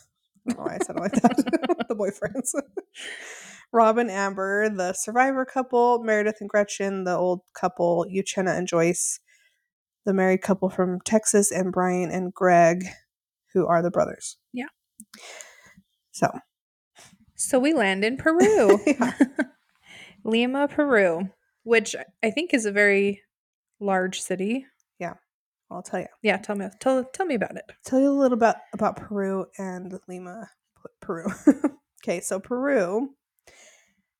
[0.47, 1.85] don't know why I said it like that.
[1.89, 2.53] the boyfriends.
[3.75, 6.01] Rob and Amber, the survivor couple.
[6.01, 8.05] Meredith and Gretchen, the old couple.
[8.09, 9.19] Uchenna and Joyce,
[10.05, 11.51] the married couple from Texas.
[11.51, 12.85] And Brian and Greg,
[13.53, 14.37] who are the brothers.
[14.53, 14.67] Yeah.
[16.11, 16.31] So,
[17.35, 18.79] So we land in Peru.
[20.23, 21.29] Lima, Peru,
[21.63, 23.21] which I think is a very
[23.81, 24.65] large city.
[24.99, 25.15] Yeah.
[25.69, 26.07] I'll tell you.
[26.21, 27.65] Yeah, tell me tell tell me about it.
[27.85, 30.49] tell you a little bit about Peru and Lima,
[31.01, 31.25] Peru.
[32.03, 33.09] okay, so Peru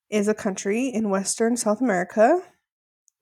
[0.10, 2.42] is a country in Western South America.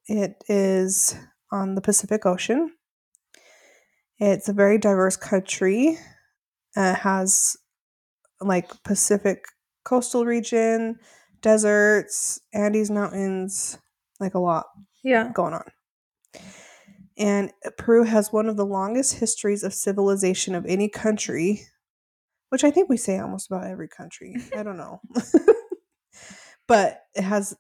[0.08, 1.16] It is
[1.52, 2.74] on the Pacific Ocean.
[4.20, 5.98] It's a very diverse country.
[6.78, 7.56] Uh, it has
[8.42, 9.44] like Pacific
[9.86, 10.98] coastal region,
[11.42, 13.78] deserts, Andes Mountains,
[14.20, 14.66] like a lot
[15.04, 15.32] Yeah.
[15.34, 15.66] going on.
[17.18, 21.62] And Peru has one of the longest histories of civilization of any country,
[22.50, 24.36] which I think we say almost about every country.
[24.56, 25.00] I don't know.
[26.68, 27.56] but it has,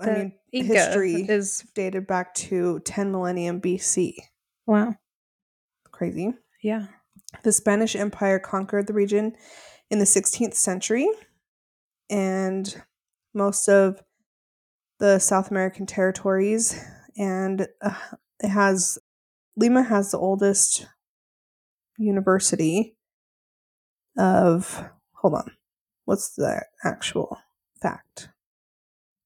[0.00, 4.14] I The mean, Inca history is dated back to 10 millennium BC.
[4.66, 4.94] wow.
[5.90, 6.32] Crazy.
[6.62, 6.86] Yeah.
[7.42, 9.34] The Spanish Empire conquered the region
[9.90, 11.08] in the 16th century,
[12.10, 12.82] and
[13.32, 14.02] most of
[14.98, 16.80] the South American territories.
[17.16, 17.94] And uh,
[18.40, 18.98] it has
[19.56, 20.86] Lima has the oldest
[21.98, 22.96] university
[24.18, 24.82] of.
[25.14, 25.50] Hold on,
[26.04, 27.38] what's the actual
[27.80, 28.28] fact?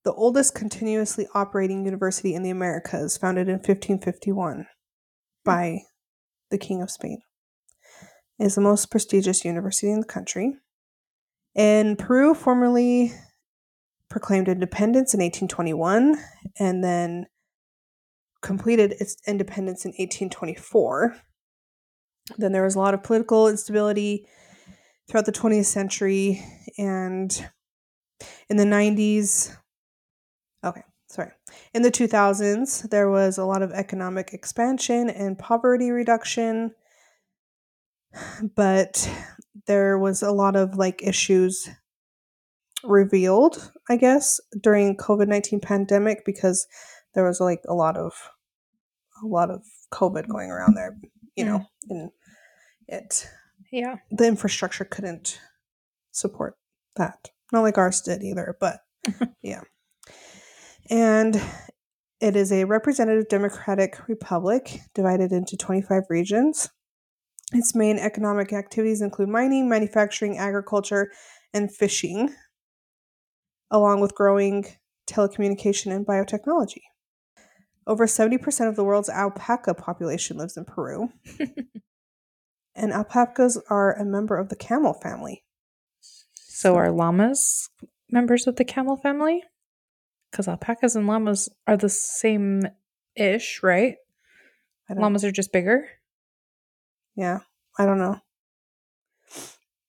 [0.04, 4.66] The oldest continuously operating university in the Americas, founded in 1551
[5.44, 5.80] by
[6.50, 7.20] the King of Spain
[8.38, 10.54] is the most prestigious university in the country.
[11.56, 13.12] And Peru formerly
[14.08, 16.16] proclaimed independence in 1821
[16.58, 17.26] and then
[18.40, 21.16] completed its independence in 1824.
[22.36, 24.26] Then there was a lot of political instability
[25.08, 26.42] throughout the 20th century
[26.76, 27.48] and
[28.48, 29.56] in the 90s
[30.64, 31.30] okay sorry.
[31.74, 36.74] In the 2000s there was a lot of economic expansion and poverty reduction
[38.54, 39.08] but
[39.66, 41.68] there was a lot of like issues
[42.84, 46.66] revealed i guess during covid-19 pandemic because
[47.14, 48.12] there was like a lot of
[49.22, 50.96] a lot of covid going around there
[51.34, 51.50] you hmm.
[51.50, 52.10] know and
[52.86, 53.28] it
[53.70, 53.96] Yeah.
[54.10, 55.40] the infrastructure couldn't
[56.10, 56.56] support
[56.96, 58.80] that not like ours did either but
[59.42, 59.60] yeah
[60.90, 61.40] and
[62.20, 66.70] it is a representative democratic republic divided into 25 regions
[67.52, 71.10] its main economic activities include mining, manufacturing, agriculture,
[71.54, 72.34] and fishing,
[73.70, 74.66] along with growing
[75.06, 76.82] telecommunication and biotechnology.
[77.86, 81.10] Over 70% of the world's alpaca population lives in Peru.
[82.78, 85.44] and alpacas are a member of the camel family.
[86.34, 87.68] So are llamas
[88.10, 89.42] members of the camel family?
[90.30, 92.62] Because alpacas and llamas are the same
[93.14, 93.96] ish, right?
[94.90, 95.86] Llamas are just bigger.
[97.14, 97.40] yeah,
[97.78, 98.20] I don't know.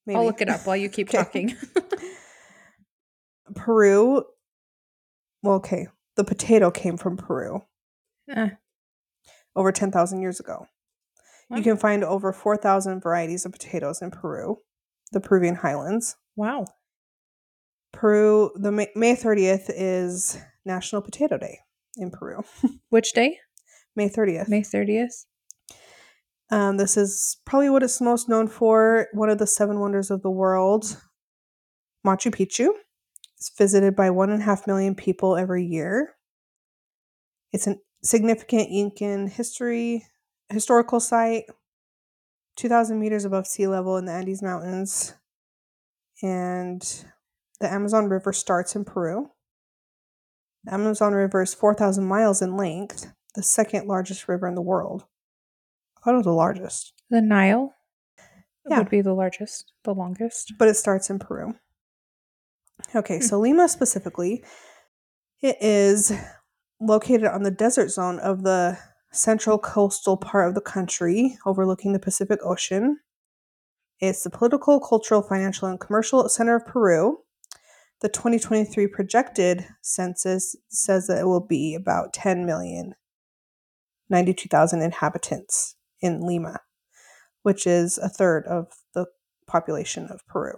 [0.05, 0.17] Maybe.
[0.17, 1.55] I'll look it up while you keep talking.
[3.55, 4.23] Peru.
[5.43, 5.87] Well, okay.
[6.15, 7.61] The potato came from Peru
[8.29, 8.49] Eh,
[9.55, 10.67] over 10,000 years ago.
[11.49, 11.57] Wow.
[11.57, 14.57] You can find over 4,000 varieties of potatoes in Peru,
[15.11, 16.15] the Peruvian highlands.
[16.35, 16.65] wow.
[17.91, 21.57] Peru, the May, May 30th is National Potato Day
[21.97, 22.43] in Peru.
[22.89, 23.39] Which day?
[23.95, 24.47] May 30th.
[24.47, 25.25] May 30th.
[26.51, 29.07] Um, this is probably what it's most known for.
[29.13, 31.01] One of the seven wonders of the world,
[32.05, 32.69] Machu Picchu.
[33.37, 36.15] It's visited by one and a half million people every year.
[37.51, 40.05] It's a significant Incan history
[40.49, 41.45] historical site,
[42.57, 45.13] 2,000 meters above sea level in the Andes Mountains,
[46.21, 46.81] and
[47.59, 49.31] the Amazon River starts in Peru.
[50.65, 55.05] The Amazon River is 4,000 miles in length, the second largest river in the world.
[55.97, 57.73] I thought it was the largest, The Nile
[58.69, 58.79] Yeah.
[58.79, 60.53] would be the largest, the longest.
[60.57, 61.55] but it starts in Peru.
[62.95, 63.23] Okay, hmm.
[63.23, 64.43] so Lima specifically,
[65.41, 66.11] it is
[66.81, 68.77] located on the desert zone of the
[69.11, 72.99] central coastal part of the country, overlooking the Pacific Ocean.
[73.99, 77.19] It's the political, cultural, financial, and commercial center of Peru.
[78.01, 82.93] The 2023 projected census says that it will be about 10 million,
[84.09, 86.61] 92,000 inhabitants in Lima,
[87.43, 89.07] which is a third of the
[89.47, 90.53] population of Peru.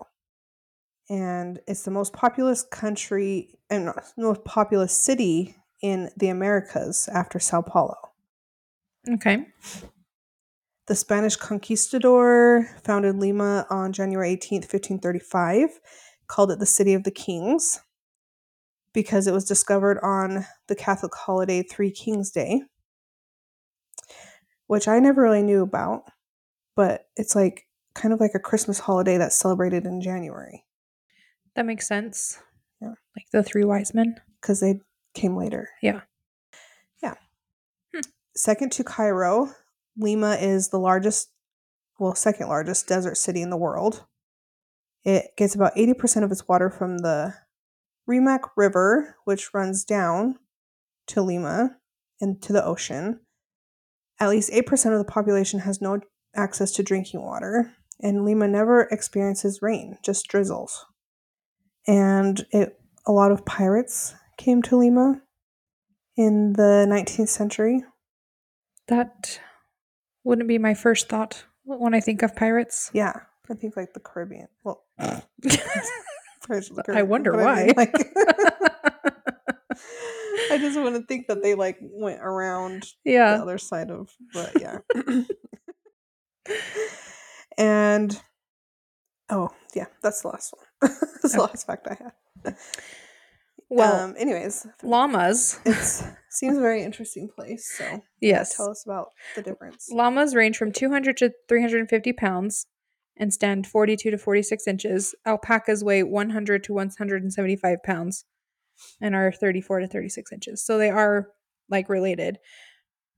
[1.10, 7.62] And it's the most populous country and most populous city in the Americas after Sao
[7.62, 8.11] Paulo.
[9.10, 9.46] Okay.
[10.88, 15.80] The Spanish conquistador founded Lima on January 18th, 1535,
[16.28, 17.80] called it the City of the Kings
[18.94, 22.62] because it was discovered on the Catholic holiday Three Kings Day,
[24.68, 26.04] which I never really knew about,
[26.76, 30.64] but it's like kind of like a Christmas holiday that's celebrated in January
[31.56, 32.40] That makes sense.
[32.82, 32.94] Yeah.
[33.16, 34.16] Like the three wise men.
[34.42, 34.80] because they
[35.14, 35.70] came later.
[35.82, 35.94] Yeah.
[35.94, 36.02] Yeah.
[38.36, 39.52] Second to Cairo,
[39.98, 41.30] Lima is the largest,
[42.00, 44.06] well, second largest desert city in the world.
[45.04, 47.34] It gets about 80% of its water from the
[48.08, 50.38] Rimac River, which runs down
[51.08, 51.78] to Lima
[52.20, 53.20] and to the ocean.
[54.20, 56.00] At least 8% of the population has no
[56.36, 60.86] access to drinking water, and Lima never experiences rain, just drizzles.
[61.88, 65.22] And it, a lot of pirates came to Lima
[66.15, 67.84] in the 19th century.
[68.92, 69.40] That
[70.26, 72.92] wouldn't be my first thought when I think of pirates.
[72.94, 73.14] Yeah,
[73.50, 74.50] I think like the Caribbean.
[74.66, 75.24] Well, the
[76.94, 77.78] I wonder but I mean, why.
[77.78, 77.96] like-
[80.52, 84.52] I just want to think that they like went around the other side of, but
[84.60, 84.80] yeah.
[87.58, 88.22] and
[89.30, 90.66] oh yeah, that's the last one.
[91.22, 91.40] that's the Okay.
[91.40, 92.12] last fact I had.
[93.72, 95.60] Well, um, anyways, llamas.
[95.66, 95.76] it
[96.30, 97.74] seems a very interesting place.
[97.78, 98.56] So Yes.
[98.56, 99.88] tell us about the difference.
[99.90, 102.68] Llamas range from 200 to 350 pounds
[103.18, 105.16] and stand 42 to 46 inches.
[105.26, 108.26] Alpacas weigh 100 to 175 pounds
[109.00, 110.66] and are 34 to 36 inches.
[110.66, 111.30] So they are
[111.70, 112.40] like related.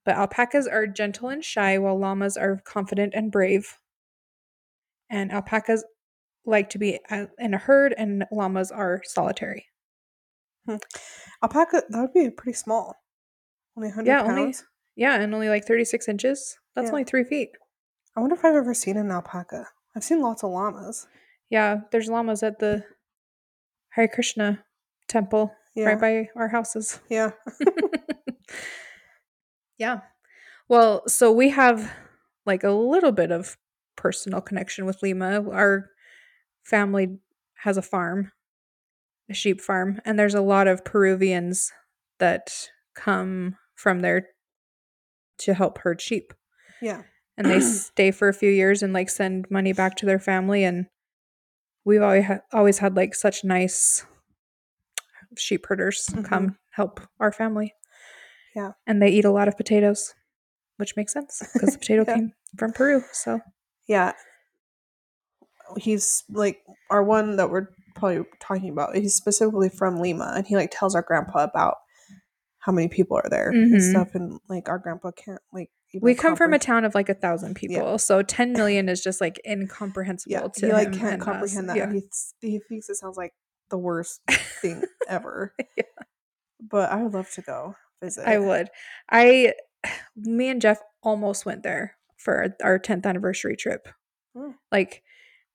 [0.06, 3.80] But alpacas are gentle and shy, while llamas are confident and brave.
[5.10, 5.84] And alpacas
[6.46, 9.66] like to be uh, in a herd, and llamas are solitary.
[10.68, 10.76] Hmm.
[11.44, 12.96] Alpaca that would be pretty small.
[13.76, 14.30] Only 100 Yeah, pounds.
[14.40, 14.54] only-
[14.96, 16.58] Yeah, and only like 36 inches.
[16.76, 16.92] That's Yeah.
[16.92, 17.50] only three feet.
[18.16, 19.68] I wonder if I've ever seen an alpaca.
[19.96, 21.08] I've seen lots of llamas.
[21.50, 22.86] Yeah, there's llamas at the
[23.90, 24.64] Hare Krishna
[25.08, 25.86] temple Yeah.
[25.90, 27.00] right by our houses.
[27.10, 27.32] Yeah.
[29.78, 30.02] Yeah.
[30.70, 31.92] Well, so we have
[32.46, 33.58] like a little bit of
[33.96, 35.50] personal connection with Lima.
[35.50, 35.90] Our
[36.64, 37.18] family
[37.64, 38.32] has a farm,
[39.30, 41.72] a sheep farm, and there's a lot of Peruvians
[42.20, 44.28] that come from there
[45.40, 46.34] to help herd sheep.
[46.82, 47.04] Yeah.
[47.38, 50.64] And they stay for a few years and like send money back to their family
[50.64, 50.86] and
[51.86, 54.06] we've always ha- always had like such nice
[55.38, 56.26] sheep herders Mhm.
[56.26, 57.74] come help our family.
[58.56, 58.74] Yeah.
[58.86, 60.14] And they eat a lot of potatoes,
[60.78, 62.16] which makes sense because the potato Yeah.
[62.16, 63.04] came from Peru.
[63.12, 63.40] So
[63.88, 64.14] Yeah.
[65.78, 68.96] He's like our one that we're probably talking about.
[68.96, 71.76] He's specifically from Lima and he like tells our grandpa about
[72.60, 73.90] how many people are there and Mhm.
[73.92, 77.10] stuff and like our grandpa can't like even we come from a town of like
[77.10, 77.98] a thousand people.
[78.00, 81.26] So 10 million is just like incomprehensible yeah, to he like him can't and us.
[81.26, 81.76] comprehend that.
[81.78, 81.84] Yeah.
[81.84, 82.10] and He, th-
[82.42, 83.34] he thinks it sounds like
[83.70, 84.22] the worst
[84.62, 85.54] thing ever.
[85.78, 85.84] Yeah.
[86.60, 88.28] But I would love to go visit.
[88.28, 88.70] I would.
[89.12, 89.54] I,
[90.16, 93.88] me and Jeff almost went there for our 10th anniversary trip.
[94.36, 94.54] Mm.
[94.72, 95.04] Like,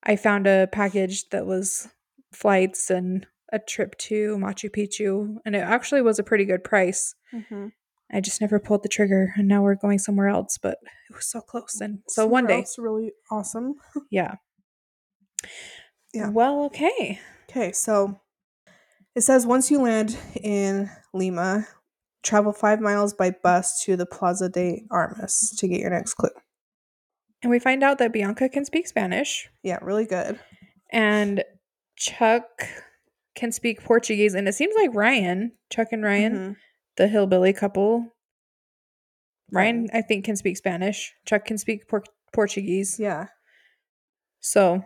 [0.05, 1.89] I found a package that was
[2.33, 7.15] flights and a trip to Machu Picchu, and it actually was a pretty good price.
[7.33, 7.73] Mhm.
[8.13, 10.79] I just never pulled the trigger, and now we're going somewhere else, but
[11.11, 11.81] it was so close.
[11.81, 13.75] And so Somewhere one day, else really awesome.
[14.11, 14.35] yeah.
[16.15, 16.31] Yeah.
[16.31, 17.21] Well, okay.
[17.51, 18.21] Okay, so
[19.15, 21.67] it says once you land in Lima,
[22.23, 26.31] travel five miles by bus to the Plaza de Armas to get your next clue.
[27.43, 30.39] And we find out that Bianca can speak Spanish, Yeah, really good.
[30.91, 31.45] and
[31.99, 32.69] Chuck
[33.35, 36.57] can speak Portuguese, and it seems like Ryan, Chuck and Ryan, Mhm.
[36.97, 38.15] the hillbilly couple.
[39.51, 39.91] Ryan, Ryan.
[39.95, 41.15] I think, can speak Spanish.
[41.25, 42.99] Chuck can speak por- Portuguese.
[42.99, 43.29] Yeah.
[44.41, 44.85] So,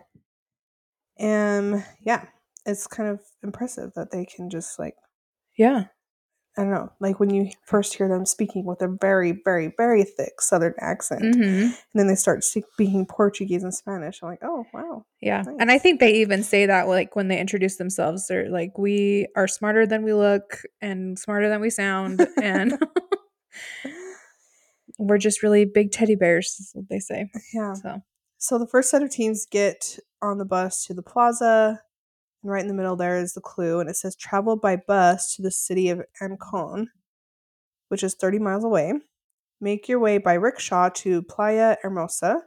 [1.19, 2.25] Um yeah,
[2.65, 4.95] it's kind of impressive that they can just like
[5.55, 5.87] yeah.
[6.55, 10.03] I don't know, like when you first hear them speaking with a very, very, very
[10.03, 14.19] thick Southern accent, hmm and then they start speaking Portuguese and Spanish.
[14.21, 15.43] I'm like, oh wow, Yeah.
[15.59, 19.27] And I think they even say that like when they introduce themselves, they're like, we
[19.35, 22.25] are smarter than we look and smarter than we sound.
[22.41, 22.77] And
[24.99, 27.29] we're just really big teddy bears, is what they say.
[27.53, 27.73] yeah.
[27.73, 28.01] So,
[28.37, 31.81] So the first set of teams get on the bus to the plaza,
[32.43, 35.35] and right in the middle there is the clue, and it says travel by bus
[35.35, 36.87] to the city of Ancon,
[37.87, 38.93] which is 30 miles away.
[39.61, 42.41] Make your way by rickshaw to Playa Hermosa,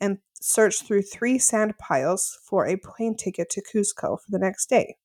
[0.00, 4.68] and search through three sand piles for a plane ticket to Cusco for the next
[4.68, 4.96] day.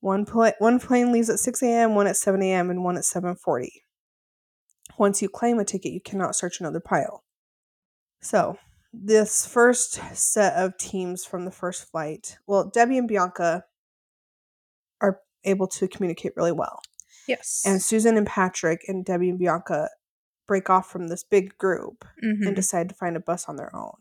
[0.00, 3.04] One pla- one plane leaves at 6 a.m., one at 7 a.m., and one at
[3.04, 3.68] 7:40.
[4.98, 7.24] Once you claim a ticket, you cannot search another pile.
[8.20, 8.58] So,
[9.02, 13.64] this first set of teams from the first flight, well, Debbie and Bianca
[15.00, 16.80] are able to communicate really well.
[17.26, 17.62] Yes.
[17.66, 19.90] And Susan and Patrick and Debbie and Bianca
[20.46, 22.46] break off from this big group Mhm.
[22.46, 23.94] and decide to find a bus on their own,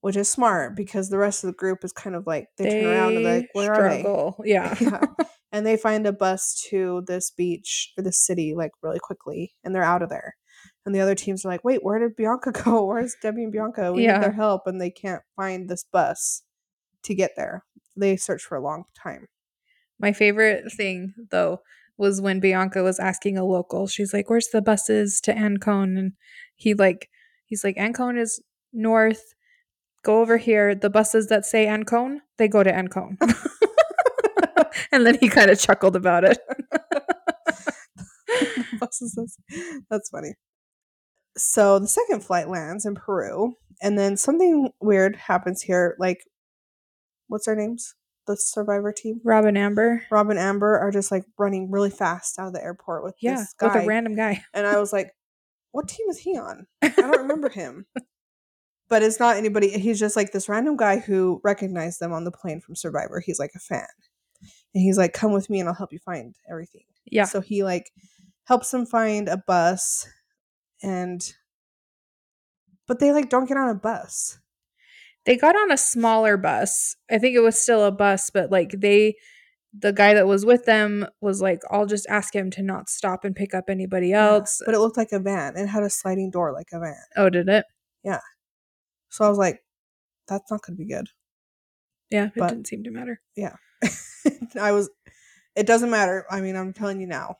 [0.00, 2.84] which is smart because the rest of the group is kind of like they, turn
[2.86, 4.36] around and they're like, "Where struggle.
[4.38, 5.00] Are they?" yeah,
[5.52, 9.74] and they find a bus to this beach or this city like really quickly, and
[9.74, 10.36] they're out of there.
[10.88, 12.82] And the other teams are like, "Wait, where did Bianca go?
[12.86, 13.92] Where's Debbie and Bianca?
[13.92, 14.14] We Yeah.
[14.14, 16.44] need their help," and they can't find this bus
[17.02, 17.62] to get there.
[17.94, 19.28] They search for a long time.
[20.00, 21.60] My favorite thing though
[21.98, 23.86] was when Bianca was asking a local.
[23.86, 26.12] She's like, "Where's the buses to Ancon?" And
[26.56, 27.10] he like
[27.44, 28.40] he's like, "Ancon is
[28.72, 29.34] north.
[30.04, 30.74] Go over here.
[30.74, 33.18] The buses that say Ancon, they go to Ancon."
[34.92, 36.38] and then he kind of chuckled about it.
[38.80, 39.12] buses.
[39.16, 39.36] That's,
[39.90, 40.32] that's funny.
[41.38, 45.94] So the second flight lands in Peru, and then something weird happens here.
[45.98, 46.18] Like,
[47.28, 47.94] what's their names?
[48.26, 49.20] The survivor team.
[49.24, 50.02] Robin Amber.
[50.10, 53.36] Rob and Amber are just like running really fast out of the airport with Yeah,
[53.36, 53.66] this guy.
[53.74, 54.42] with a random guy.
[54.52, 55.12] and I was like,
[55.72, 56.66] "What team is he on?
[56.82, 57.86] I don't remember him."
[58.90, 59.70] But it's not anybody.
[59.78, 63.20] He's just like this random guy who recognized them on the plane from Survivor.
[63.20, 63.86] He's like a fan,
[64.74, 67.24] and he's like, "Come with me, and I'll help you find everything." Yeah.
[67.24, 67.90] So he like
[68.44, 70.06] helps them find a bus
[70.82, 71.34] and
[72.86, 74.38] but they like don't get on a bus.
[75.26, 76.96] they got on a smaller bus.
[77.10, 79.16] I think it was still a bus, but like they
[79.78, 83.24] the guy that was with them was like, I'll just ask him to not stop
[83.24, 84.62] and pick up anybody Yeah, else.
[84.64, 85.56] But it looked like a van.
[85.58, 86.96] It had a sliding door like a van.
[87.16, 87.66] oh, did it?
[88.02, 88.20] Yeah.
[89.10, 89.60] So I was like,
[90.26, 91.08] that's not gonna be good.
[92.10, 93.20] Yeah, it But- didn't seem to matter.
[93.36, 93.56] Yeah.
[94.60, 94.88] I was
[95.54, 96.24] it doesn't matter.
[96.30, 97.36] I mean, I'm telling you now.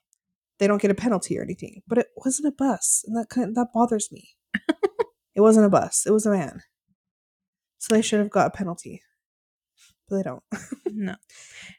[0.58, 1.82] They don't get a penalty or anything.
[1.86, 3.04] But it wasn't a bus.
[3.06, 4.30] And that kind that bothers me.
[5.34, 6.04] it wasn't a bus.
[6.06, 6.62] It was a van.
[7.78, 9.02] So they should have got a penalty.
[10.08, 10.42] But they don't.
[10.90, 11.14] No.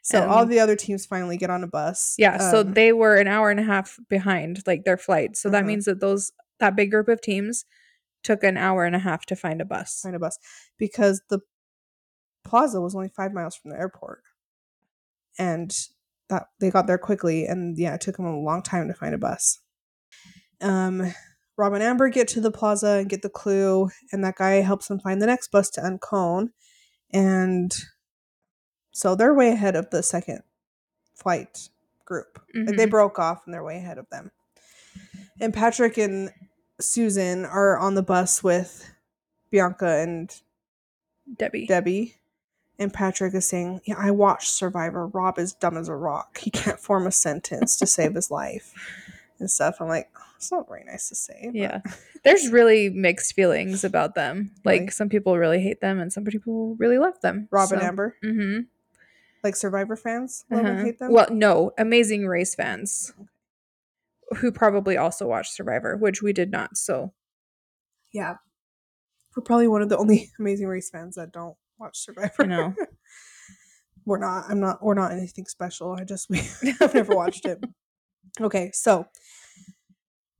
[0.02, 2.14] So all Um, the other teams finally get on a bus.
[2.16, 5.36] Yeah, so Um, they were an hour and a half behind like their flight.
[5.36, 5.66] So that Mhm.
[5.66, 7.66] means that those that big group of teams
[8.22, 10.00] took an hour and a half to find a bus.
[10.00, 10.38] find a bus
[10.78, 11.40] because the
[12.44, 14.22] plaza was only five miles from the airport,
[15.38, 15.88] and
[16.30, 17.44] that they got there quickly.
[17.46, 19.60] And yeah, it took them a long time to find a bus.
[20.60, 21.14] Um,
[21.56, 24.88] Rob and Amber get to the plaza and get the clue, and that guy helps
[24.88, 26.48] them find the next bus to Ancon,
[27.12, 27.70] and
[28.92, 30.42] so they're way ahead of the second
[31.14, 31.68] flight
[32.06, 32.40] group.
[32.54, 32.90] Like they Mhm.
[32.90, 34.30] broke off and they're way ahead of them.
[35.40, 36.32] And Patrick and
[36.80, 38.90] Susan are on the bus with
[39.50, 40.34] Bianca and
[41.36, 41.66] Debbie.
[41.66, 42.19] Debbie.
[42.80, 45.06] And Patrick is saying, Yeah, I watched Survivor.
[45.06, 46.38] Rob is dumb as a rock.
[46.38, 48.72] He can't form a sentence to save his life
[49.38, 49.76] and stuff.
[49.80, 51.42] I'm like, "Oh, It's not very nice to say.
[51.44, 51.80] but- Yeah.
[52.24, 54.50] There's really mixed feelings about them.
[54.64, 54.90] Like Really?
[54.92, 57.48] some people really hate them and some people really love them.
[57.50, 58.60] Rob and Amber, Mm-hmm.
[59.44, 61.12] like Survivor fans, love and hate them.
[61.12, 63.12] Well, no, Amazing Race fans
[64.38, 66.76] who probably also watched Survivor, which we did not.
[66.78, 67.12] So
[68.12, 68.36] yeah.
[69.36, 72.46] We're probably one of the only Amazing Race fans that don't watch Survivor.
[72.46, 72.74] Know.
[74.04, 74.44] we're not.
[74.48, 74.82] I'm not.
[74.82, 75.92] We're not anything special.
[75.98, 76.40] I just we
[76.80, 77.64] I've never watched it.
[78.40, 79.06] Okay, so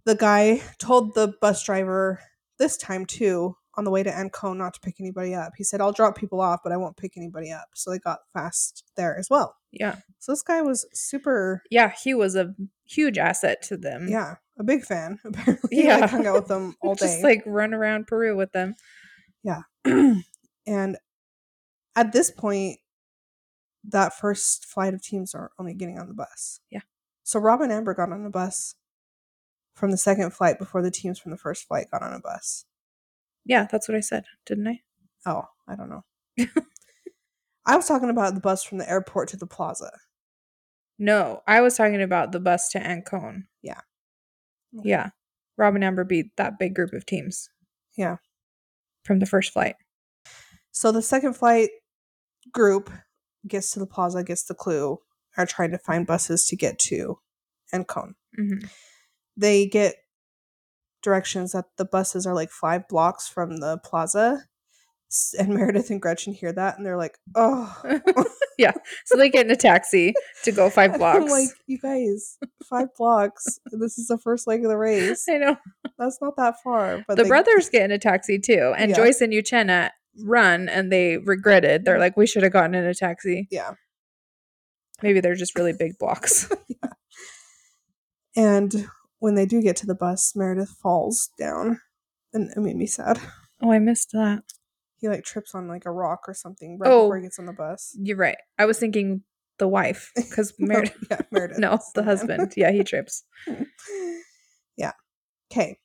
[0.05, 2.21] the guy told the bus driver
[2.59, 5.53] this time too on the way to Ancon not to pick anybody up.
[5.57, 8.21] He said, "I'll drop people off, but I won't pick anybody up." So they got
[8.33, 9.57] fast there as well.
[9.73, 9.97] yeah.
[10.19, 11.63] So this guy was super.
[11.71, 12.55] Yeah, he was a
[12.87, 14.09] huge asset to them.
[14.09, 15.19] Yeah, a big fan.
[15.25, 15.99] Apparently, Yeah.
[15.99, 17.07] like, hung out with them all day.
[17.07, 18.75] Just like run around Peru with them.
[19.43, 19.63] Yeah,
[20.67, 20.99] and
[21.97, 22.79] at this point,
[23.89, 26.61] that first flight of teams are only getting on the bus.
[26.71, 26.81] Yeah.
[27.23, 28.75] So Rob and Amber got on a bus
[29.75, 32.65] from the second flight before the teams from the first flight got on a bus.
[33.45, 34.81] Yeah, that's what I said, didn't I?
[35.27, 36.05] Oh, I don't know.
[37.67, 39.91] I was talking about the bus from the airport to the plaza.
[40.99, 43.45] No, I was talking about the bus to Ancon.
[43.63, 43.81] Yeah.
[44.73, 45.11] Yeah.
[45.57, 47.49] Rob and Amber beat that big group of teams.
[47.97, 48.17] Yeah.
[49.05, 49.77] From the first flight.
[50.73, 51.71] So the second flight
[52.53, 52.91] group
[53.47, 54.99] gets to the plaza, gets the clue,
[55.37, 57.19] are trying to find buses to get to
[57.75, 58.13] Ancon.
[58.37, 58.59] hmm
[59.37, 59.95] they get
[61.03, 64.45] directions that the buses are like five blocks from the plaza.
[65.39, 67.81] And Meredith and Gretchen hear that and they're like, oh.
[68.59, 68.73] Yeah.
[69.07, 70.13] So they get in a taxi
[70.45, 71.21] to go five blocks.
[71.23, 72.37] I'm like, you guys,
[72.69, 73.59] five blocks.
[73.73, 75.25] This is the first leg of the race.
[75.31, 75.57] I know.
[75.99, 77.03] That's not that far.
[77.09, 78.75] But the they- brothers get in a taxi too.
[78.77, 78.97] And Yeah.
[78.97, 79.91] Joyce and Uchenna
[80.25, 81.85] run and they regretted.
[81.85, 83.47] They're like, we should have gotten in a taxi.
[83.51, 83.73] Yeah.
[85.03, 86.51] Maybe they're just really big blocks.
[88.37, 88.87] And
[89.19, 91.81] when they do get to the bus, Meredith falls down,
[92.33, 93.19] and it made me sad.
[93.63, 94.45] oh, I missed that.
[95.01, 97.05] He like trips on like a rock or something right Oh.
[97.07, 97.97] before he gets on the bus.
[97.99, 98.37] You're right.
[98.59, 99.23] I was thinking
[99.59, 100.97] the wife because No, Meredith.
[101.11, 101.59] yeah, Meredith.
[101.59, 102.53] no, the husband.
[102.57, 103.25] Yeah, he trips.
[104.77, 104.93] yeah.
[105.53, 105.79] Okay.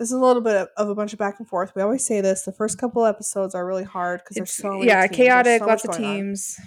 [0.00, 1.74] This is a little bit of, of a bunch of back and forth.
[1.76, 2.44] We always say this.
[2.44, 5.60] The first couple episodes are really hard because there's so many yeah, teams, chaotic.
[5.60, 6.14] so lots of going on.
[6.14, 6.60] teams.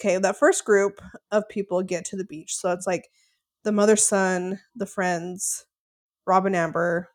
[0.00, 1.00] Okay, that first group
[1.30, 2.56] of people get to the beach.
[2.56, 3.08] So it's like
[3.62, 5.64] the mother, son, the friends,
[6.26, 7.08] Robin Amber.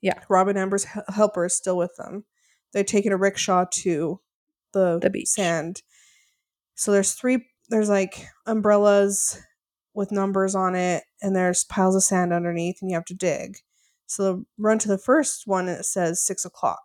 [0.00, 0.20] Yeah.
[0.28, 2.24] Robin Amber's helper is still with them.
[2.72, 4.20] They're taking a rickshaw to
[4.72, 5.26] the, The beach.
[5.26, 5.82] sand.
[6.76, 9.42] So there's three there's like umbrellas
[9.92, 13.56] with numbers on it and there's piles of sand underneath and you have to dig.
[14.06, 16.84] So they run to the first one and it says six o'clock.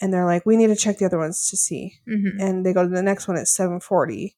[0.00, 1.94] And they're like, we need to check the other ones to see.
[2.08, 4.36] Hmm and they go to the next one at 740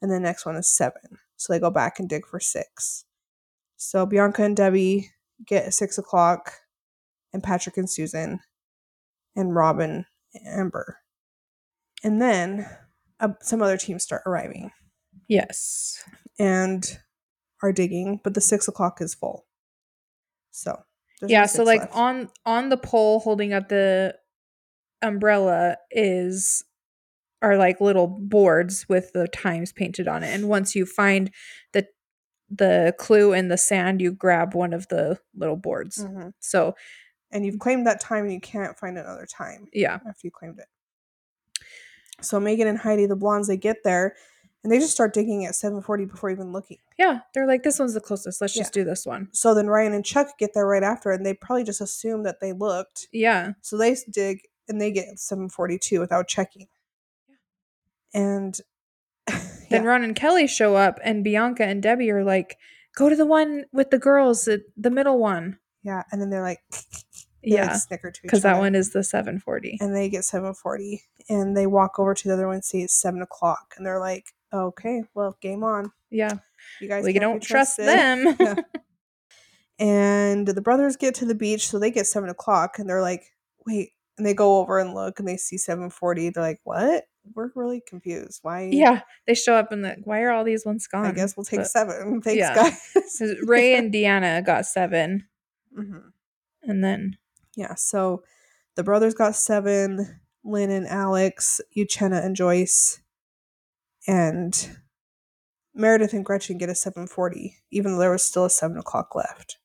[0.00, 0.92] and the next one is 7
[1.36, 3.04] so they go back and dig for 6
[3.76, 5.10] so bianca and debbie
[5.46, 6.52] get 6 o'clock
[7.32, 8.40] and patrick and susan
[9.34, 10.98] and robin and amber.
[12.04, 12.66] And then
[13.20, 14.70] uh, some other teams start arriving.
[15.28, 16.02] Yes.
[16.38, 16.98] and
[17.62, 19.46] are digging but the 6 o'clock is full.
[20.50, 20.82] So
[21.22, 21.46] there's yeah.
[21.46, 21.94] So like left.
[21.94, 24.16] on on the pole holding up the
[25.00, 26.64] umbrella is
[27.40, 31.30] are like little boards with the times painted on it, and once you find
[31.72, 31.86] the
[32.50, 36.04] the clue in the sand, you grab one of the little boards.
[36.04, 36.32] Mhm.
[36.40, 36.74] So
[37.30, 40.58] and you've claimed that time and you can't find another time yeah, after you claimed
[40.58, 40.66] it.
[42.20, 44.16] So Megan and Heidi, the blondes, they get there
[44.62, 46.78] and they just start digging at 740 before even looking.
[46.98, 48.40] yeah, they're like this one's the closest.
[48.40, 48.62] Let's Yeah.
[48.62, 49.28] just do this one.
[49.32, 52.40] So then Ryan and Chuck get there right after and they probably just assume that
[52.40, 53.08] they looked.
[53.12, 56.68] Yeah, So they dig and they get 742 without checking.
[58.14, 58.58] And
[59.26, 62.58] Then yeah, Ron and Kelly show up, and Bianca and Debbie are like,
[62.94, 66.42] "Go to the one with the girls, the, the middle one." yeah, and then they're
[66.42, 66.60] like,
[67.42, 69.78] they like Yeah, snicker to each because that one is the 740.
[69.80, 73.00] and they get 740 and they walk over to the other one and see it's
[73.00, 76.32] 7 o'clock and they're like okay well game on Yeah,
[76.80, 78.36] you guys we don't trust them.
[78.40, 78.54] Yeah.
[79.78, 83.24] and the brothers get to the beach so they get 7 o'clock and they're like
[83.66, 87.50] wait and they go over and look and they see 740 they're like what we're
[87.54, 91.06] really confused why yeah, they show up and like, why are all these ones gone?
[91.06, 92.54] i guess we'll take But- seven thanks yeah.
[92.54, 95.26] guys Ray and Deanna got seven,
[95.76, 96.02] Mhm.
[96.62, 97.16] and then
[97.56, 98.22] yeah so
[98.74, 103.00] the brothers got seven lynn and alex uchenna and joyce
[104.06, 104.76] and
[105.74, 109.58] meredith and gretchen get a 740 even though there was still a 7 o'clock left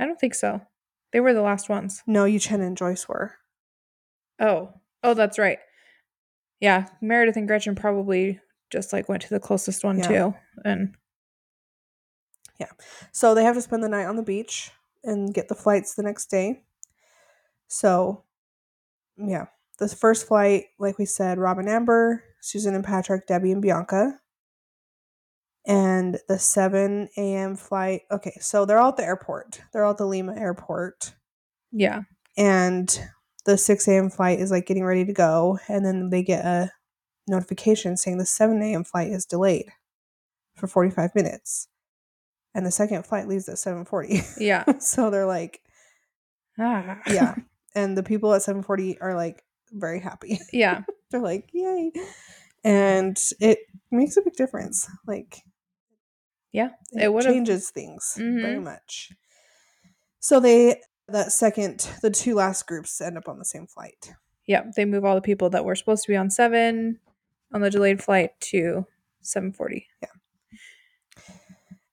[0.00, 0.60] I don't think so.
[1.12, 2.02] They were the last ones.
[2.06, 3.34] no uchenna and joyce were
[4.40, 4.72] Oh,
[5.02, 5.58] oh, that's right.
[6.60, 8.38] Yeah, Meredith and Gretchen probably
[8.70, 10.06] just like went to the closest one Yeah.
[10.08, 10.34] too,
[10.64, 10.94] and
[12.60, 12.70] yeah.
[13.10, 14.70] so they have to spend the night on the beach
[15.02, 16.62] and get the flights the next day
[17.68, 18.22] so
[19.16, 19.46] yeah
[19.78, 24.18] the first flight like we said robin amber susan and patrick debbie and bianca
[25.66, 29.98] and the 7 a.m flight okay so they're all at the airport they're all at
[29.98, 31.14] the lima airport
[31.72, 32.02] yeah,
[32.36, 33.00] and
[33.44, 34.10] the 6 a.m.
[34.10, 36.72] flight is like getting ready to go, and then they get a
[37.26, 38.84] notification saying the 7 a.m.
[38.84, 39.70] flight is delayed
[40.56, 41.68] for 45 minutes,
[42.54, 44.36] and the second flight leaves at 7:40.
[44.38, 45.60] yeah, so they're like,
[46.58, 46.98] ah.
[47.06, 47.34] yeah,
[47.74, 50.38] and the people at 7:40 are like very happy.
[50.52, 51.92] yeah, they're like, yay,
[52.64, 53.58] and it
[53.90, 54.88] makes a big difference.
[55.06, 55.42] Like,
[56.52, 58.64] Yeah, it, it changes things very Mhm.
[58.64, 59.12] much.
[60.20, 64.12] So they that second, the two last groups end up on the same flight.
[64.46, 64.64] yeah.
[64.76, 66.98] They move all the people that were supposed to be on seven
[67.52, 68.86] on the delayed flight to
[69.22, 69.86] seven forty.
[70.02, 70.08] Yeah.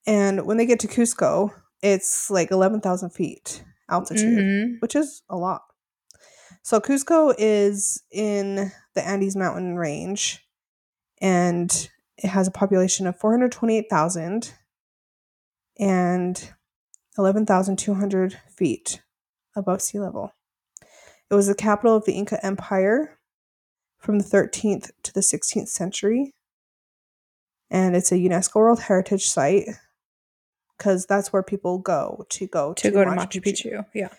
[0.07, 1.51] And when they get to Cusco,
[1.82, 4.82] it's like 11,000 feet altitude, Mhm.
[4.82, 5.63] which is a lot.
[6.66, 10.43] So Cusco is in the Andes mountain range
[11.22, 11.70] and
[12.18, 14.51] it has a population of 428,000
[15.78, 16.53] and
[17.20, 19.03] 11,200 feet
[19.55, 20.34] above sea level.
[21.30, 23.20] It was the capital of the Inca Empire
[23.99, 26.34] from the 13th to the 16th century.
[27.70, 29.68] And it's a UNESCO World Heritage Site
[30.76, 33.86] because that's where people go to go to go to Machu Picchu.
[33.93, 34.09] Yeah.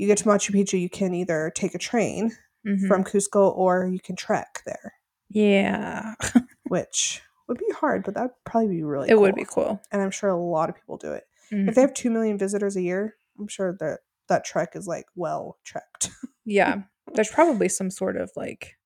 [0.00, 2.32] You get to Machu Picchu, you can either take a train
[2.66, 2.88] Mhm.
[2.88, 4.94] from Cusco or you can trek there,
[5.28, 6.14] yeah,
[6.68, 9.44] which would be hard, but that'd probably be really it would cool.
[9.44, 9.82] be cool.
[9.92, 11.24] And I'm sure a lot of people do it.
[11.52, 11.68] Mhm.
[11.68, 15.06] If they have 2 million visitors a year, I'm sure that that trek is like
[15.14, 16.08] well trekked.
[16.46, 16.82] yeah,
[17.12, 18.76] there's probably some sort of like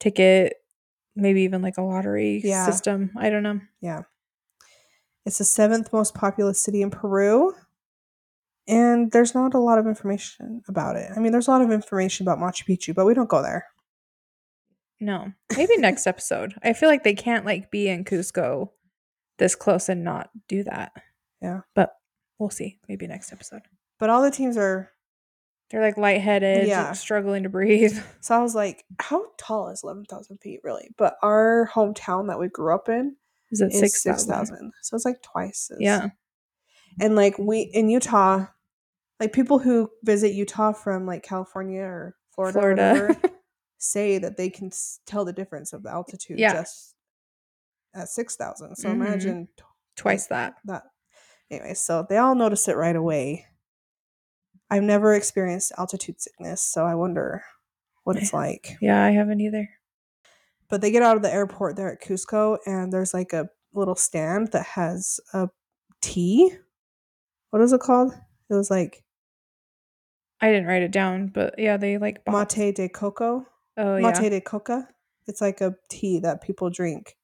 [0.00, 0.54] ticket
[1.14, 2.66] maybe even like a lottery Yeah.
[2.66, 3.10] system.
[3.16, 3.60] I don't know.
[3.80, 4.02] Yeah.
[5.24, 7.54] It's the seventh most populous city in Peru.
[8.68, 11.10] And there's not a lot of information about it.
[11.16, 13.66] I mean, there's a lot of information about Machu Picchu, but we don't go there.
[15.00, 15.32] No.
[15.56, 16.54] Maybe next episode.
[16.62, 18.70] I feel like they can't like be in Cusco
[19.38, 20.92] this close and not do that.
[21.42, 21.60] Yeah.
[21.74, 21.92] But
[22.38, 22.78] we'll see.
[22.88, 23.62] Maybe next episode.
[23.98, 24.90] But all the teams are.
[25.70, 26.92] They're like lightheaded, Yeah.
[26.92, 27.98] struggling to breathe.
[28.20, 30.90] So I was like, how tall is 11,000 feet, really?
[30.96, 33.16] But our hometown that we grew up in
[33.50, 34.32] Is is six 6,000.
[34.32, 34.72] thousand?
[34.82, 35.68] so it's like twice.
[35.72, 36.08] As, Yeah.
[37.00, 38.46] And like we in Utah,
[39.20, 43.16] like people who visit Utah from like California or Florida, or whatever,
[43.78, 46.52] say that they can s- tell the difference of the altitude Yeah.
[46.52, 46.94] just
[47.94, 48.76] at 6,000.
[48.76, 48.92] So Mhm.
[48.92, 49.62] imagine t-
[49.96, 50.56] Twice that.
[50.66, 50.82] that.
[51.50, 53.46] Anyway, so they all notice it right away.
[54.68, 57.44] I've never experienced altitude sickness, so I wonder
[58.04, 58.76] what it's like.
[58.82, 59.68] Yeah, I haven't either.
[60.68, 63.94] But they get out of the airport there at Cusco, and there's like a little
[63.94, 65.48] stand that has a
[66.02, 66.52] tea.
[67.50, 68.12] What is it called?
[68.50, 69.04] It was like
[70.40, 73.46] I didn't write it down, but yeah, they like bought- mate de coco.
[73.76, 74.02] Oh yeah.
[74.02, 74.28] mate yeah.
[74.28, 74.88] de coca.
[75.26, 77.16] It's like a tea that people drink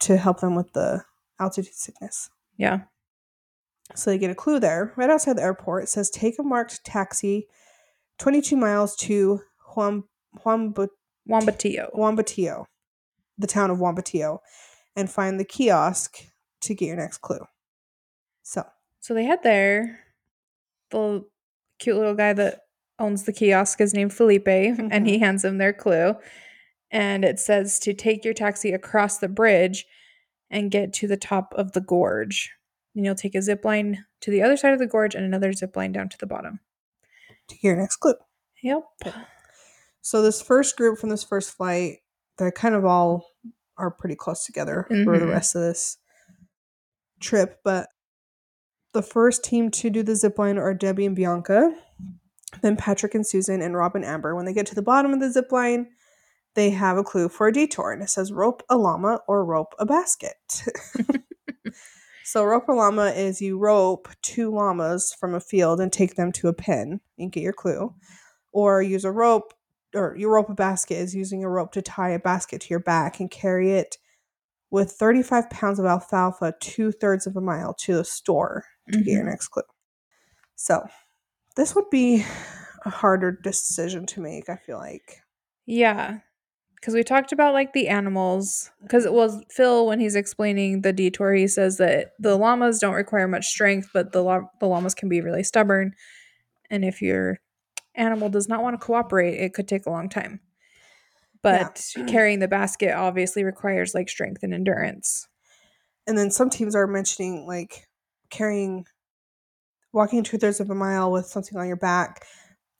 [0.00, 1.02] to help them with the
[1.40, 2.30] altitude sickness.
[2.56, 2.82] Yeah.
[3.94, 4.92] So they get a clue there.
[4.96, 7.46] Right outside the airport, it says take a marked taxi
[8.18, 9.40] 22 miles to
[9.74, 10.04] Juan,
[10.42, 10.74] Juan,
[11.28, 11.94] Wambatillo.
[11.94, 12.64] Wambatillo,
[13.38, 14.38] the town of Wambatillo,
[14.94, 16.18] and find the kiosk
[16.62, 17.44] to get your next clue.
[18.42, 18.64] So,
[19.00, 20.00] So they head there.
[20.90, 21.24] The
[21.78, 22.60] cute little guy that
[22.98, 26.14] owns the kiosk is named Felipe, and he hands them their clue.
[26.90, 29.84] And it says to take your taxi across the bridge
[30.50, 32.52] and get to the top of the gorge.
[32.94, 35.52] And you'll take a zip line to the other side of the gorge and another
[35.52, 36.60] zip line down to the bottom.
[37.48, 38.14] to your next clue.
[38.62, 38.82] Yep.
[40.02, 41.98] So, this first group from this first flight,
[42.38, 43.26] they're kind of all
[43.76, 45.30] are pretty close together for the Mhm.
[45.30, 45.98] rest of this
[47.20, 47.60] trip.
[47.62, 47.88] But
[48.92, 51.74] the first team to do the zip line are Debbie and Bianca,
[52.62, 54.34] then Patrick and Susan, and Rob and Amber.
[54.34, 55.88] When they get to the bottom of the zip line,
[56.54, 59.74] they have a clue for a detour, and it says rope a llama or rope
[59.78, 60.64] a basket.
[62.24, 66.32] so, rope a llama is you rope two llamas from a field and take them
[66.32, 67.94] to a pen and get your clue,
[68.52, 69.52] or use a rope,
[69.94, 72.80] or you rope a basket is using a rope to tie a basket to your
[72.80, 73.98] back and carry it
[74.70, 79.12] with 35 pounds of alfalfa two thirds of a mile to the store to get
[79.12, 79.30] your Mhm.
[79.30, 79.62] next clue.
[80.54, 80.86] So,
[81.56, 82.24] this would be
[82.84, 85.20] a harder decision to make, I feel like.
[85.66, 86.18] Yeah.
[86.76, 88.70] Because we talked about like the animals.
[88.82, 92.94] Because it was Phil, when he's explaining the detour, he says that the llamas don't
[92.94, 95.94] require much strength, but the, lla- the llamas can be really stubborn.
[96.70, 97.40] And if your
[97.94, 100.40] animal does not want to cooperate, it could take a long time.
[101.42, 105.28] But carrying the basket obviously requires like strength and endurance.
[106.06, 107.86] And then some teams are mentioning like
[108.30, 108.86] carrying,
[109.92, 112.24] walking two thirds of a mile with something on your back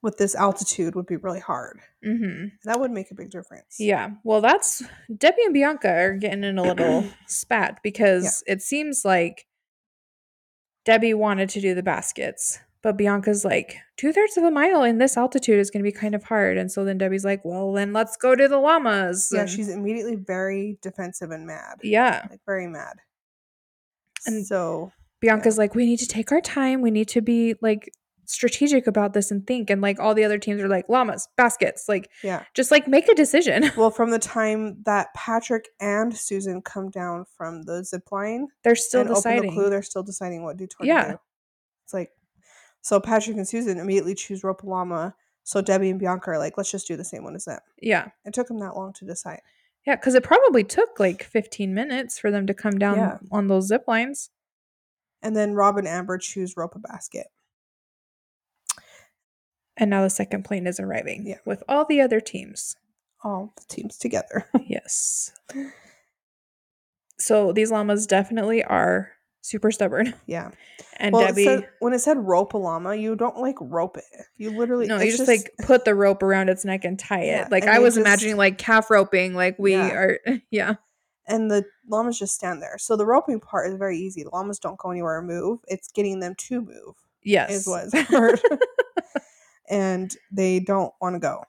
[0.02, 1.80] with this altitude would be really hard.
[2.04, 3.76] hmm That would make a big difference.
[3.78, 4.10] Yeah.
[4.24, 4.82] Well, that's
[5.16, 9.46] Debbie and Bianca are getting in a little spat because it seems like
[10.84, 14.98] Debbie wanted to do the baskets, but Bianca's like, two thirds of a mile in
[14.98, 16.56] this altitude is going to be kind of hard.
[16.58, 19.30] And so then Debbie's like, well, then let's go to the llamas.
[19.32, 21.78] Yeah, And- she's immediately very defensive and mad.
[21.82, 22.26] yeah.
[22.30, 22.98] Like, very mad.
[24.26, 26.82] And- so, Bianca's like, we need to take our time.
[26.82, 27.90] We need to be like
[28.26, 29.70] strategic about this and think.
[29.70, 32.42] And like all the other teams are like, llamas, baskets, like yeah.
[32.54, 33.70] just like make a decision.
[33.76, 38.74] Well, from the time that Patrick and Susan come down from the zip line They're
[38.76, 39.50] still deciding.
[39.50, 41.04] the clue, they're still deciding what detour Yeah.
[41.04, 41.18] to do.
[41.84, 42.10] It's like,
[42.82, 45.14] so Patrick and Susan immediately choose rope llama.
[45.44, 47.60] So Debbie and Bianca are like, let's just do the same one as them.
[47.80, 48.08] yeah.
[48.24, 49.40] It took them that long to decide.
[49.86, 53.18] Yeah, because it probably took like 15 minutes for them to come down Yeah.
[53.30, 54.30] on those zip lines.
[55.26, 57.26] And then Rob and Amber choose rope a basket.
[59.76, 61.38] And now the second plane is arriving Yeah.
[61.44, 62.76] with all the other teams.
[63.24, 64.46] All the teams together.
[64.66, 65.32] yes.
[67.18, 69.10] So these llamas definitely are
[69.42, 70.14] super stubborn.
[70.26, 70.50] yeah.
[70.98, 73.96] And well, Debbie, it said, when it said rope a llama, you don't like rope
[73.98, 74.04] it.
[74.36, 77.24] You literally no, you it's just, like put the rope around its neck and tie
[77.24, 77.52] Yeah, it.
[77.52, 79.90] Like I was just- imagining like calf roping, like we Yeah.
[79.92, 80.18] are.
[80.50, 80.74] Yeah.
[81.28, 82.78] And the llamas just stand there.
[82.78, 84.22] So the roping part is very easy.
[84.22, 85.60] The llamas don't go anywhere or move.
[85.68, 87.50] It's getting them to move Yes.
[87.50, 88.40] is what's hard.
[89.68, 91.44] and they don't want to go.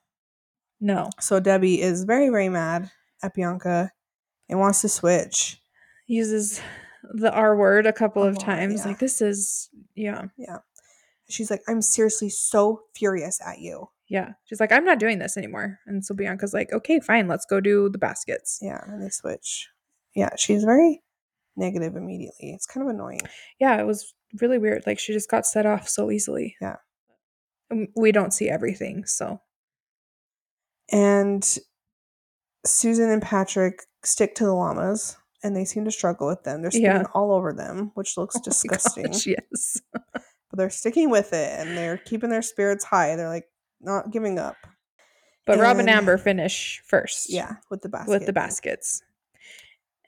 [0.80, 1.10] no.
[1.20, 2.90] So Debbie is very, very mad
[3.24, 3.92] at Bianca
[4.50, 5.62] and wants to switch.
[6.08, 6.62] Uses
[7.04, 8.82] the R word a couple A of times.
[8.82, 8.88] yeah.
[8.88, 10.26] Like this is, yeah.
[10.38, 10.58] yeah.
[11.30, 13.90] She's like, I'm seriously so furious at you.
[14.10, 14.34] Yeah.
[14.46, 15.80] She's like, I'm not doing this anymore.
[15.86, 18.60] And so Bianca's like, okay, fine, let's go do the baskets.
[18.62, 19.68] Yeah, and they switch.
[20.16, 21.02] Yeah, she's very
[21.58, 22.52] negative immediately.
[22.52, 23.22] It's kind of annoying.
[23.60, 24.84] Yeah, it was really weird.
[24.88, 26.56] Like she just got set off so easily.
[26.62, 26.78] Yeah.
[27.72, 29.42] Um, We don't see everything, so
[30.92, 31.58] And
[32.66, 36.62] Susan and Patrick stick to the llamas and they seem to struggle with them.
[36.62, 37.04] They're spinning Yeah.
[37.14, 39.06] all over them, which looks Oh disgusting.
[39.06, 39.82] gosh, yes.
[39.94, 40.22] but
[40.54, 43.16] they're sticking with it and they're keeping their spirits high.
[43.16, 43.46] They're like
[43.82, 44.56] not giving up.
[45.46, 47.30] But Rob and And- Amber finish first.
[47.32, 48.10] Yeah, with the basket.
[48.12, 49.02] With the baskets.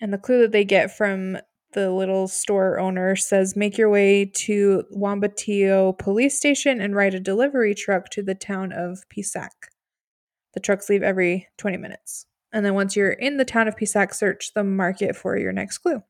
[0.02, 1.38] And the clue that they get from
[1.74, 7.20] the little store owner says make your way to Wambatillo police station and ride a
[7.20, 9.52] delivery truck to the town of Pisac.
[10.54, 12.26] The trucks leave every 20 minutes.
[12.52, 15.78] And then once you're in the town of Pisac, search the market for your next
[15.78, 16.02] clue.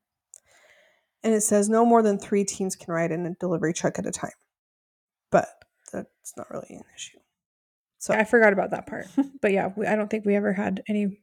[1.22, 4.06] And it says no more than three teams can ride in a delivery truck at
[4.06, 4.30] a time.
[5.30, 5.48] But
[5.92, 7.18] that's not really an issue.
[8.00, 9.06] So I forgot about that part.
[9.40, 11.22] but yeah, we, I don't think we ever had any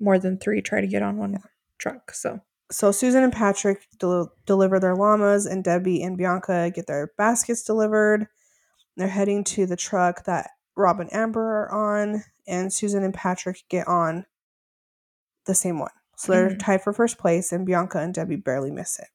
[0.00, 1.38] more than three try to get on one
[1.78, 2.12] truck.
[2.12, 2.40] So
[2.70, 7.62] so Susan and Patrick del- deliver their llamas, and Debbie and Bianca get their baskets
[7.62, 8.26] delivered.
[8.96, 13.62] They're heading to the truck that Rob and Amber are on, and Susan and Patrick
[13.68, 14.26] get on
[15.46, 15.90] the same one.
[16.16, 16.58] So they're Mhm.
[16.58, 19.08] tied for first place, and Bianca and Debbie barely miss it.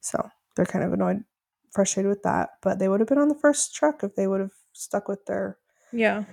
[0.00, 1.24] So they're kind of annoyed,
[1.72, 2.50] frustrated with that.
[2.60, 5.24] But they would have been on the first truck if they would have stuck with
[5.26, 5.58] their
[5.92, 6.24] yeah.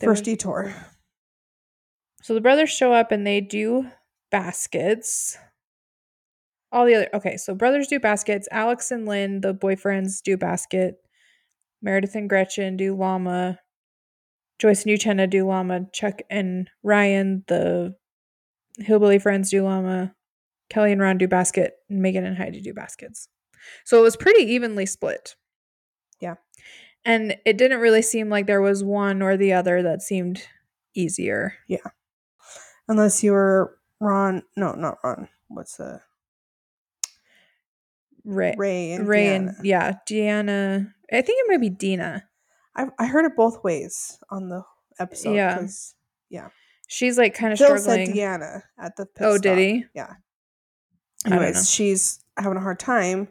[0.00, 0.74] first detour.
[2.22, 3.90] So the brothers show up and they do
[4.30, 5.36] baskets.
[6.72, 8.48] All the other okay, so brothers do baskets.
[8.50, 10.96] Alex and Lynn, the boyfriends, do basket.
[11.82, 13.60] Meredith and Gretchen do llama.
[14.58, 15.86] Joyce and Uchenna do llama.
[15.92, 17.94] Chuck and Ryan, the
[18.78, 20.14] hillbilly friends, do llama.
[20.70, 21.74] Kelly and Ron do basket.
[21.90, 23.28] And Megan and Heidi do baskets.
[23.84, 25.36] So it was pretty evenly split.
[26.20, 26.36] Yeah.
[27.04, 30.42] And it didn't really seem like there was one or the other that seemed
[30.94, 31.54] easier.
[31.68, 31.78] Yeah.
[32.88, 34.42] Unless you were Ron.
[34.56, 35.28] No, not Ron.
[35.48, 36.00] What's the
[38.24, 39.34] Ray, Ray and Ray Deanna.
[39.36, 40.92] and yeah, Deanna.
[41.12, 42.24] I think it might be Dina.
[42.74, 44.62] I I heard it both ways on the
[44.98, 45.34] episode.
[45.34, 45.66] Yeah,
[46.30, 46.48] yeah.
[46.88, 48.06] She's like kind of Phil struggling.
[48.06, 49.42] said Deanna at the oh, stop.
[49.42, 49.84] did he?
[49.94, 50.14] Yeah.
[51.26, 51.46] I don't know.
[51.46, 53.28] Anyways, she's having a hard time,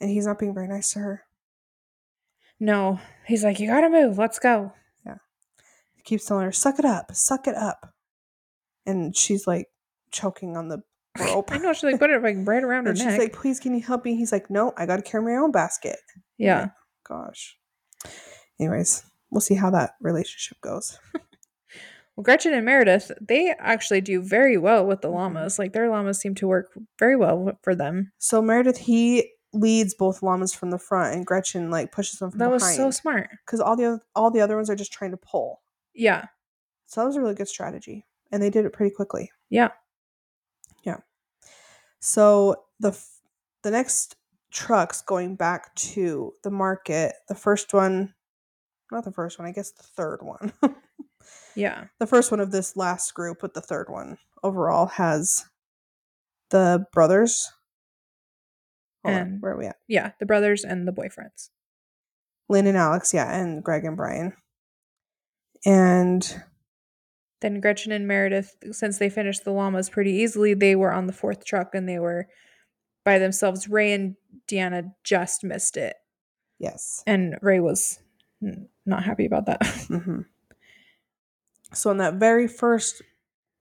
[0.00, 1.25] and he's not being very nice to her.
[2.58, 4.18] No, he's like, you gotta move.
[4.18, 4.72] Let's go.
[5.04, 5.16] Yeah.
[5.94, 7.92] He keeps telling her, "Suck it up, suck it up,"
[8.86, 9.66] and she's like
[10.10, 10.82] choking on the
[11.18, 11.50] rope.
[11.52, 13.18] I know she's like put it like right around her and she's neck.
[13.18, 15.50] like, "Please, can you help me?" He's like, "No, I got to carry my own
[15.52, 15.98] basket."
[16.38, 16.68] yeah.
[16.68, 17.58] Oh gosh.
[18.58, 20.98] Anyways, we'll see how that relationship goes.
[22.16, 25.58] Well, Gretchen and Meredith, they actually do very well with the llamas.
[25.58, 28.12] Like their llamas seem to work very well for them.
[28.16, 32.38] So Meredith, he leads both llamas from the front, and Gretchen like pushes them from
[32.38, 32.60] the front.
[32.60, 33.30] That was so smart.
[33.44, 35.60] because all the oth- all the other ones are just trying to pull.
[35.94, 36.26] Yeah.
[36.86, 39.30] So that was a really good strategy, and they did it pretty quickly.
[39.50, 39.70] Yeah.
[40.82, 40.98] Yeah.
[42.00, 43.20] So the f-
[43.62, 44.16] the next
[44.50, 48.14] trucks going back to the market, the first one,
[48.92, 50.52] not the first one, I guess the third one.
[51.56, 51.86] Yeah.
[51.98, 55.44] the first one of this last group, but the third one overall has
[56.50, 57.50] the brothers.
[59.06, 59.76] Hold on, And- where are we at?
[59.88, 60.12] Yeah.
[60.20, 61.50] The brothers and the boyfriends.
[62.48, 64.32] Lynn and Alex, yeah, and Greg and Brian.
[65.64, 66.42] And
[67.40, 71.12] Then Gretchen and Meredith, since they finished the llamas pretty easily, they were on the
[71.12, 72.28] fourth truck and they were
[73.04, 73.68] by themselves.
[73.68, 74.16] Ray and
[74.48, 75.96] Deanna just missed it.
[76.58, 77.02] yes.
[77.06, 77.98] And Ray was
[78.84, 79.66] not happy about that.
[79.88, 80.20] hmm
[81.72, 83.02] So in that very first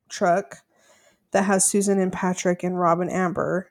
[0.09, 0.57] truck
[1.31, 3.67] that has Susan and Patrick and Rob and Amber,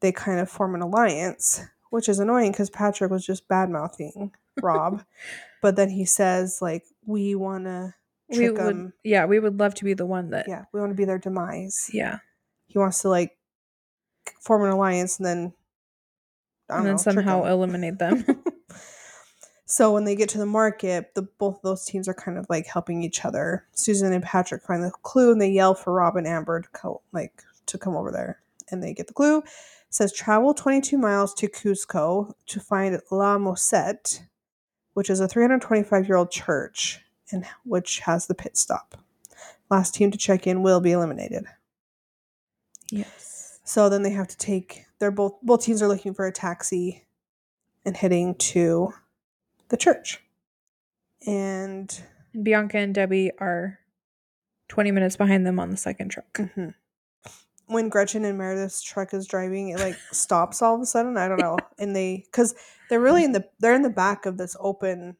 [0.00, 4.32] they kind of form an alliance, which is annoying because Patrick was just bad mouthing
[4.62, 5.04] Rob,
[5.62, 7.94] but then he says like, "We want to
[8.28, 8.92] we trick would, them.
[9.04, 11.18] yeah, we would love to be the one that, Yeah, we want to be their
[11.18, 12.18] demise." yeah.
[12.66, 13.36] He wants to like
[14.40, 15.52] form an alliance and then
[16.68, 18.24] and then know, somehow eliminate them.
[19.66, 22.46] so when they get to the market, the both of those teams are kind of
[22.48, 23.66] like helping each other.
[23.72, 27.02] Susan and Patrick find the clue and they yell for Rob and Amber to co-
[27.12, 28.40] like to come over there,
[28.70, 29.42] and they get the clue.
[29.90, 34.22] Says travel 22 miles to Cusco to find La Mosette,
[34.94, 37.00] which is a 325 year old church
[37.32, 38.96] and which has the pit stop.
[39.68, 41.44] Last team to check in will be eliminated.
[42.90, 43.58] yes.
[43.64, 44.84] So then they have to take.
[44.98, 47.04] They're both both teams are looking for a taxi
[47.84, 48.92] and heading to
[49.68, 50.20] the church.
[51.26, 52.00] And
[52.42, 53.78] Bianca and Debbie are
[54.68, 56.32] 20 minutes behind them on the second truck.
[56.34, 56.74] mhm.
[57.70, 61.16] When Gretchen and Meredith's truck is driving, it like stops all of a sudden.
[61.16, 62.54] I don't know, and they because
[62.88, 65.16] they're really in the they're in the back of this open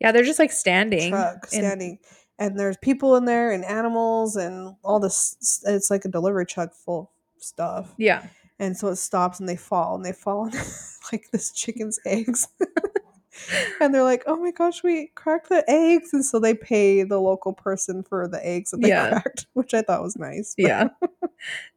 [0.00, 1.10] Yeah, they're just like standing.
[1.10, 1.98] truck in- standing,
[2.38, 5.60] and there's people in there and animals and all this.
[5.66, 8.26] It's like a delivery truck full of stuff, yeah.
[8.58, 10.52] and so it stops and they fall and they fall on
[11.12, 12.46] like this chicken's eggs.
[13.80, 17.18] and they're like, "Oh my gosh, we cracked the eggs!" And so they pay the
[17.20, 19.10] local person for the eggs that they Yeah.
[19.20, 20.54] cracked, which I thought was nice.
[20.58, 20.88] Yeah.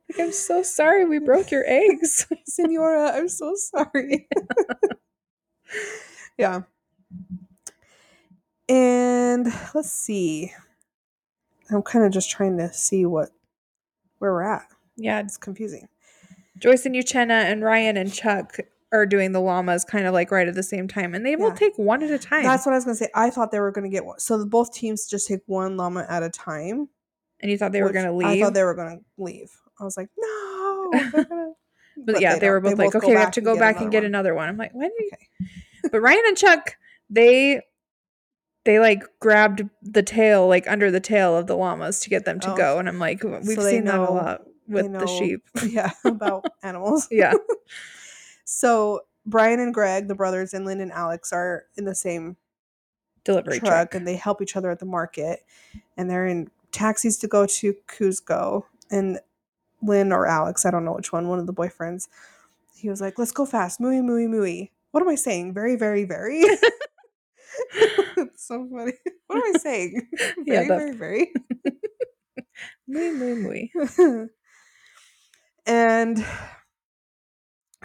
[0.10, 2.28] Like, I'm so sorry we broke your eggs.
[2.46, 4.28] Senora, I'm so sorry.
[6.38, 6.62] yeah.
[8.70, 10.52] And let's see.
[11.70, 13.30] I'm kind of just trying to see what
[14.20, 14.68] where we're at.
[14.96, 15.20] yeah.
[15.20, 15.88] It's confusing.
[16.60, 18.58] Joyce and Uchenna and Ryan and Chuck
[18.94, 21.14] are doing the llamas kind of like right at the same time.
[21.16, 21.56] And they will Yeah.
[21.56, 22.44] take one at a time.
[22.44, 23.10] That's what I was gonna say.
[23.16, 24.20] I thought they were gonna get one.
[24.20, 26.90] So both teams just take one llama at a time.
[27.42, 28.28] and you thought they were going to leave.
[28.28, 29.52] I thought they were gonna leave.
[29.80, 30.90] I was like, no.
[30.94, 31.54] they're
[32.06, 32.72] but, yeah, they, were don't.
[32.72, 34.50] both like, go okay, we have to go back and get one." another one.
[34.50, 34.92] I'm like, when?
[34.92, 35.28] Okay.
[35.92, 36.76] but Ryan and Chuck,
[37.10, 37.62] they
[38.66, 42.40] they like grabbed the tail, like under the tail of the llamas to get them
[42.42, 42.58] to Oh.
[42.58, 42.80] go.
[42.80, 45.44] And I'm like, we've they seen that a lot they with the sheep.
[45.68, 47.08] yeah, about animals.
[47.12, 47.34] Yeah.
[48.46, 52.38] So Brian and Greg, the brothers, and Lynn and Alex are in the same
[53.24, 53.96] Delivery truck, truck.
[53.96, 55.44] and they help each other at the market.
[55.98, 58.64] And they're in taxis to go to Cusco.
[58.92, 59.20] And
[59.84, 62.08] Lynn or Alex, I don't know which one, one of the boyfriends,
[62.76, 63.80] he was like, let's go fast.
[63.80, 64.72] Mooey, mooey, mooey.
[64.92, 65.54] What am I saying?
[65.54, 66.42] Very, very, very.
[68.18, 68.94] it's so funny.
[69.28, 70.08] What am I saying?
[70.46, 71.34] Yeah, Very, very,
[72.88, 73.72] Muy, muy, muy.
[75.66, 76.24] and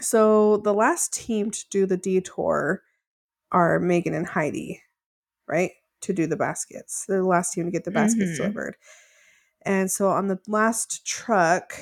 [0.00, 2.82] so the last team to do the detour
[3.52, 4.82] are Megan and Heidi,
[5.46, 5.70] right?
[6.02, 7.04] To do the baskets.
[7.08, 8.36] They're the last team to get the baskets Mhm.
[8.36, 8.76] delivered.
[9.68, 11.74] And so on the last truck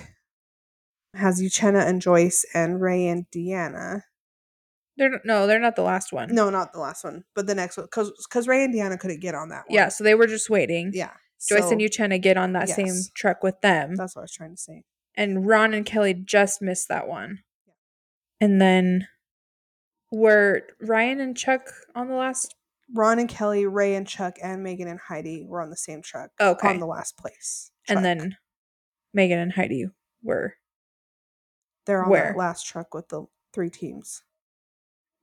[1.15, 4.01] has Uchenna and Joyce and Ray and Deanna.
[4.97, 6.35] They're no, they're not the last one.
[6.35, 7.87] No, not the last one, but the next one.
[7.87, 9.75] Because because Ray and Deanna couldn't get on that one.
[9.77, 10.91] Yeah, so they were just waiting.
[10.93, 11.13] Yeah.
[11.49, 13.95] Joyce and so Uchenna get on that same truck with them.
[13.95, 14.83] That's what I was trying to say.
[15.15, 17.41] and Ron and Kelly just missed that one.
[17.67, 17.73] Yeah.
[18.41, 19.07] And then
[20.11, 22.55] were Ryan and Chuck on the last?
[22.95, 26.31] Ron and Kelly, Ray and Chuck, and Megan and Heidi were on the same truck.
[26.41, 26.69] Okay.
[26.69, 27.71] On the last place.
[27.89, 28.37] And then
[29.15, 29.87] Megan and Heidi
[30.23, 30.55] were.
[31.87, 32.27] they're on where?
[32.33, 34.23] that last truck with the three teams.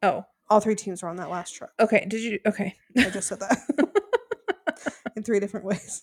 [0.01, 1.71] Oh, All three teams are on that last truck.
[1.79, 2.05] okay.
[2.07, 2.39] Did you?
[2.45, 2.75] Okay.
[2.97, 3.57] I just said that
[5.15, 6.01] in three different ways.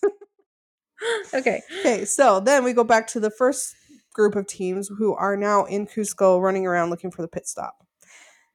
[1.33, 1.61] okay.
[1.79, 3.75] okay, so then we go back to the first
[4.13, 7.85] group of teams who are now in Cusco running around looking for the pit stop.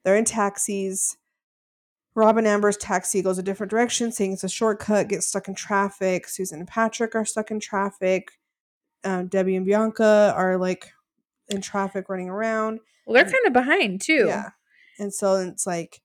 [0.05, 1.17] They're in taxis.
[2.17, 5.55] Rob and Amber's taxi goes a different direction, saying it's a shortcut, gets stuck in
[5.55, 6.27] traffic.
[6.29, 8.31] Susan and Patrick are stuck in traffic.
[9.05, 10.91] Um, Debbie and Bianca are like
[11.49, 12.81] in traffic running around.
[13.07, 14.25] Well, they're kind of behind too.
[14.27, 14.49] Yeah.
[14.99, 16.01] And so it's like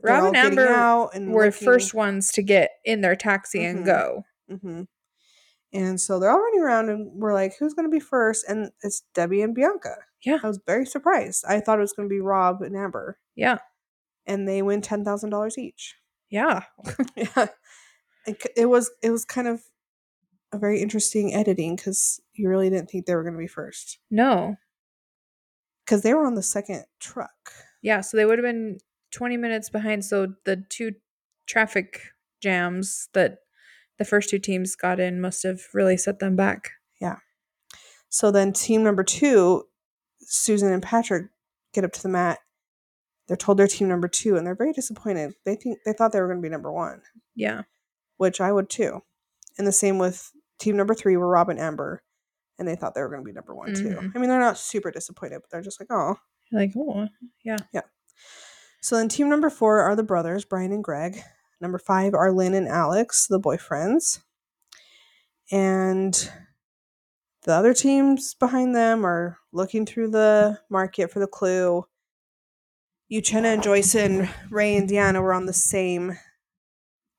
[0.00, 3.14] they're Rob all and Amber out and were looking- first ones to get in their
[3.14, 3.70] taxi Mhm.
[3.70, 4.24] and go.
[4.50, 4.88] Mhm.
[5.74, 8.44] And so they're all running around, and we're like, "Who's going to be first?
[8.48, 9.96] And it's Debbie and Bianca.
[10.22, 10.38] Yeah.
[10.42, 11.44] I was very surprised.
[11.46, 13.58] I thought it was going to be Rob and Amber, Yeah.
[14.26, 15.96] And they win ten thousand dollars each.
[16.30, 16.62] Yeah.
[17.16, 17.46] yeah,
[18.26, 19.62] it, it was it was kind of
[20.52, 23.98] a very interesting editing because you really didn't think they were going to be first
[24.10, 24.56] No.
[25.84, 27.52] because they were on the second truck.
[27.82, 28.00] Yeah.
[28.02, 28.78] So they would have been
[29.12, 30.04] 20 minutes behind.
[30.04, 30.92] So the two
[31.46, 32.00] traffic
[32.42, 33.38] jams that
[33.98, 36.70] the first two teams got in must have really set them back.
[37.00, 37.16] Yeah.
[38.08, 39.64] So then team number two,
[40.20, 41.26] Susan and Patrick
[41.72, 42.38] get up to the mat.
[43.28, 45.34] They're told they're team number two, and they're very disappointed.
[45.44, 47.02] They think they thought they were going to be number one.
[47.34, 47.62] Yeah.
[48.18, 49.00] which I would too.
[49.58, 52.02] And the same with team number three were Rob and Amber,
[52.58, 53.96] and they thought they were going to be number one too.
[53.96, 54.12] Mhm.
[54.14, 56.16] I mean, they're not super disappointed, but they're just like, oh.
[56.52, 57.08] like oh,
[57.44, 57.80] yeah, yeah.
[58.80, 61.20] So then team number four are the brothers, Brian and Greg.
[61.60, 64.20] Number five are Lynn and Alex, the boyfriends.
[65.50, 66.30] And
[67.44, 71.84] the other teams behind them are looking through the market for the clue.
[73.12, 76.18] Uchenna and Joyce and Ray and Deanna were on the same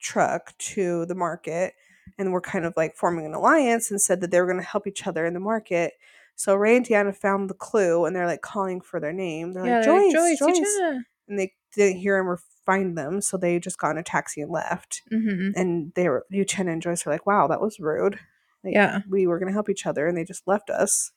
[0.02, 1.74] truck to the market
[2.18, 4.68] and were kind of like forming an alliance and said that they were going to
[4.68, 5.94] help each other in the market.
[6.36, 9.54] So Ray and Deanna found the clue and they're like calling for their name.
[9.54, 9.78] They're yeah.
[9.78, 10.58] like, they're Joyce, like, Joyce.
[10.58, 13.22] Joyce, And they didn't hear him or find them.
[13.22, 15.04] So they just got in a taxi and left.
[15.12, 18.20] hmm And they were, Uchenna and Joyce were like, wow, that was rude.
[18.64, 19.02] Like, Yeah.
[19.10, 21.12] We were going to help each other and they just left us.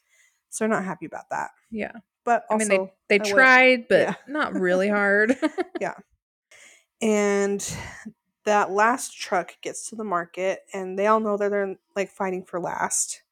[0.51, 1.51] So they're not happy about that.
[1.71, 1.93] Yeah.
[2.27, 4.15] But I mean, they, they tried, but yeah.
[4.29, 5.37] not really hard.
[5.81, 5.95] Yeah.
[7.03, 7.63] And
[8.47, 12.45] that last truck gets to the market and they all know that they're like fighting
[12.45, 13.23] for last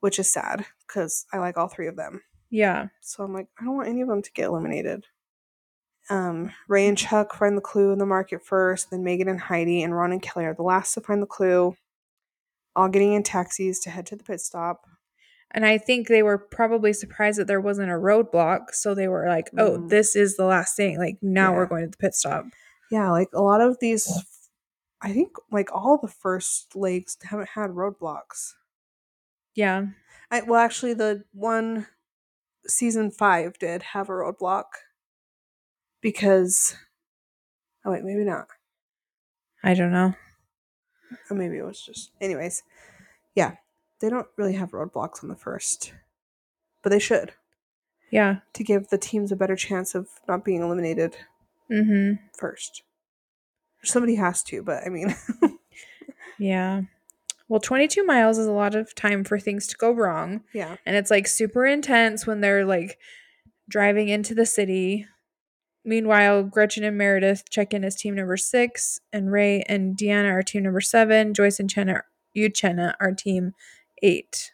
[0.00, 2.86] which is sad because i like all three of them yeah.
[3.02, 5.04] so i'm like i don't want any of them to get eliminated
[6.08, 9.82] Um, Ray and Chuck find the clue in the market first, then Megan and Heidi
[9.82, 11.76] and Ron and Kelly are the last to find the clue,
[12.76, 14.86] all getting in taxis to head to the pit stop.
[15.52, 18.72] And I think they were probably surprised that there wasn't a roadblock.
[18.72, 19.88] So they were like, oh, Mm.
[19.88, 20.98] this is the last thing.
[20.98, 21.56] Like now Yeah.
[21.56, 22.44] we're going to the pit stop.
[22.90, 24.06] Yeah, like a lot of these,
[25.00, 28.52] I think like all the first legs haven't had roadblocks.
[29.54, 29.86] Yeah.
[30.30, 31.86] I, well, actually, the one
[32.66, 34.64] season five did have a roadblock
[36.00, 36.76] because.
[37.84, 38.48] Oh wait, maybe not.
[39.62, 40.14] I don't know.
[41.30, 42.10] Or maybe it was just.
[42.20, 42.62] Anyways,
[43.34, 43.56] yeah,
[44.00, 45.92] they don't really have roadblocks on the first,
[46.82, 47.32] but they should
[48.10, 48.36] Yeah.
[48.54, 51.16] to give the teams a better chance of not being eliminated
[51.70, 52.24] Mm-hmm.
[52.38, 52.82] first.
[53.82, 55.14] Somebody has to, but I mean,
[56.38, 56.82] Yeah.
[57.48, 60.42] Well, 22 miles is a lot of time for things to go wrong.
[60.52, 62.98] yeah, And it's like super intense when they're like
[63.68, 65.06] driving into the city.
[65.84, 70.42] Meanwhile, Gretchen and Meredith check in as team number six, and Ray and Deanna are
[70.42, 71.32] team number seven.
[71.32, 72.00] Joyce and Chenna,
[72.36, 73.54] Uchenna are team
[74.02, 74.52] eight.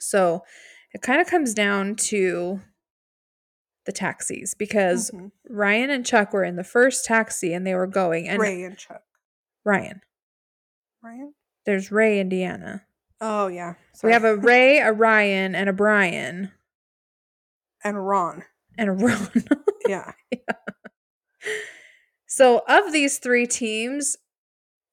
[0.00, 0.44] So
[0.92, 2.60] it kind of comes down to
[3.86, 5.32] the taxis because Mhm.
[5.48, 8.76] Ryan and Chuck were in the first taxi and they were going, and Ray and
[8.78, 9.02] Chuck,
[9.64, 10.02] Ryan.
[11.02, 11.34] Ryan.
[11.64, 12.82] There's Ray and Deanna.
[13.20, 16.52] Oh yeah, So we have a Ray, a Ryan, and a Brian,
[17.84, 18.44] and Ron.
[18.78, 19.30] and a Ron.
[19.88, 20.12] Yeah,
[22.26, 24.16] so of these three teams,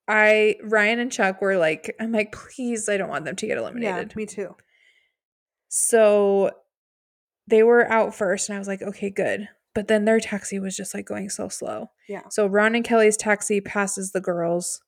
[0.09, 3.57] I Ryan and Chuck were like, I'm like, please, I don't want them to get
[3.59, 4.09] eliminated.
[4.09, 4.55] yeah, me too.
[5.69, 6.51] So
[7.47, 9.47] they were out first, and I was like, okay, good.
[9.75, 11.91] But then their taxi was just like going so slow.
[12.07, 12.23] Yeah.
[12.29, 14.81] So Ron and Kelly's taxi passes the girls,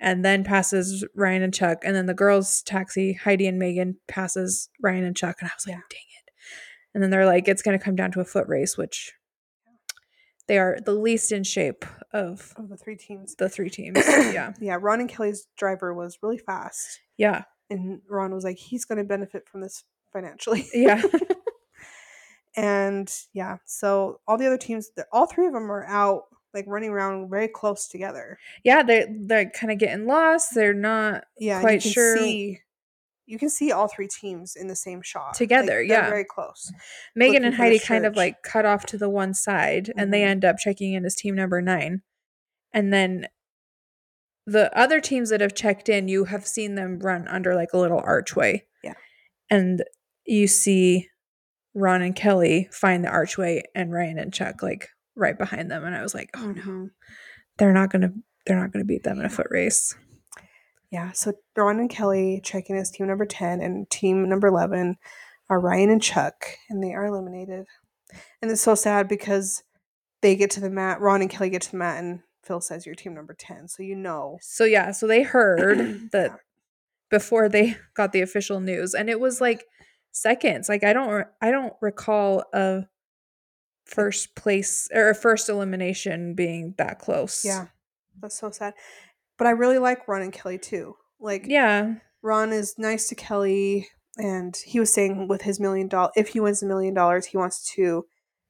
[0.00, 4.68] and then passes Ryan and Chuck, and then the girls' taxi, Heidi and Megan, passes
[4.82, 5.82] Ryan and Chuck, and I was like, Yeah.
[5.90, 6.32] dang it.
[6.92, 9.12] And then they're like, it's going to come down to a foot race, which
[10.48, 13.34] they are the least in shape of Of the three teams.
[13.34, 13.98] the three teams.
[14.06, 14.52] yeah.
[14.60, 14.78] yeah.
[14.80, 17.42] Ron and Kelly's driver was really fast, Yeah.
[17.70, 20.66] and Ron was like, he's going to benefit from this financially.
[20.72, 21.02] Yeah.
[22.56, 26.24] and yeah, so all the other teams, all three of them are out,
[26.54, 28.38] like running around very close together.
[28.64, 28.82] yeah.
[28.82, 30.54] They, they're kind of getting lost.
[30.54, 32.16] They're not Yeah, quite you can sure.
[32.18, 32.60] See,
[33.26, 36.08] you can see all three teams in the same shot Together, they're yeah.
[36.08, 36.72] very close.
[37.14, 40.26] Megan and Heidi kind of like cut off to the one side and they Mhm.
[40.28, 42.02] end up checking in as team number nine.
[42.72, 43.26] And then
[44.46, 47.78] the other teams that have checked in, you have seen them run under like a
[47.78, 48.64] little archway.
[48.84, 48.94] Yeah.
[49.50, 49.82] And
[50.24, 51.08] you see
[51.74, 55.84] Ron and Kelly find the archway and Ryan and Chuck like right behind them.
[55.84, 56.90] And I was like, oh no, Mhm.
[57.58, 58.12] they're not gonna
[58.46, 59.96] they're not gonna beat them in a foot race.
[60.90, 64.96] Yeah, so Ron and Kelly check in as team number 10, and team number 11
[65.50, 67.66] are Ryan and Chuck, and they are eliminated.
[68.40, 69.62] And it's so sad because
[70.22, 72.86] they get to the mat, Ron and Kelly get to the mat, and Phil says
[72.86, 73.68] you're team number 10.
[73.68, 74.38] So you know.
[74.40, 75.78] So yeah, so they heard
[76.12, 76.36] that Yeah.
[77.10, 79.64] before they got the official news and it was like
[80.12, 82.84] seconds like i don't i don't recall a
[83.84, 87.66] first place or a first elimination being that close Yeah,
[88.20, 88.74] that's so sad.
[89.38, 90.96] But I really like Ron and Kelly too.
[91.20, 96.10] Like, yeah Ron is nice to Kelly, and he was saying with his million dollar,
[96.16, 98.04] if he wins a million dollars, he wants to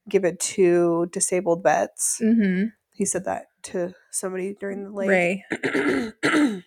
[0.09, 2.19] give it to disabled vets.
[2.23, 5.09] mm-hmm He said that to somebody during the leg.
[6.23, 6.63] ray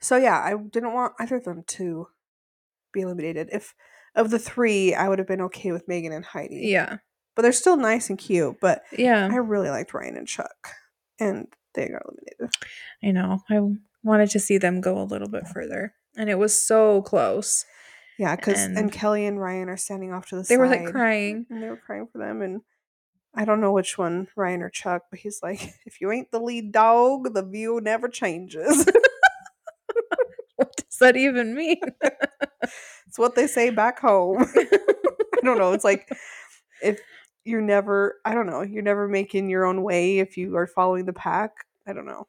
[0.00, 2.08] so yeah, I didn't want either of them to
[2.92, 3.48] be eliminated.
[3.52, 3.74] If
[4.14, 6.68] of the three, I would have been okay with Megan and Heidi.
[6.68, 6.98] yeah
[7.34, 8.56] but they're still nice and cute.
[8.60, 10.68] But yeah I really liked Ryan and Chuck,
[11.18, 12.56] and they got eliminated.
[13.02, 13.60] i know i
[14.02, 17.64] wanted to see them go a little bit further and it was so close
[18.18, 20.52] Yeah, because and, And- Kelly and Ryan are standing off to the they side.
[20.54, 22.60] They were like crying and they were crying for them and.
[23.36, 26.38] I don't know which one, Ryan or Chuck, but he's like, if you ain't the
[26.38, 28.86] lead dog, the view never changes.
[30.56, 31.80] what does that even mean
[33.08, 34.44] it's what they say back home.
[34.56, 35.72] I don't know.
[35.72, 36.08] It's like
[36.80, 37.00] if
[37.44, 41.04] you're never, I don't know, you're never making your own way if you are following
[41.06, 41.52] the pack.
[41.86, 42.26] I don't know.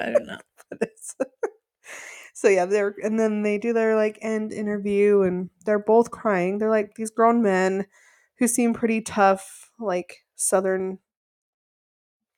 [0.00, 0.38] i don't know
[2.34, 6.58] so yeah, they're and then they do their like end interview and they're both crying.
[6.58, 7.86] They're like these grown men
[8.38, 10.98] who seem pretty tough, like southern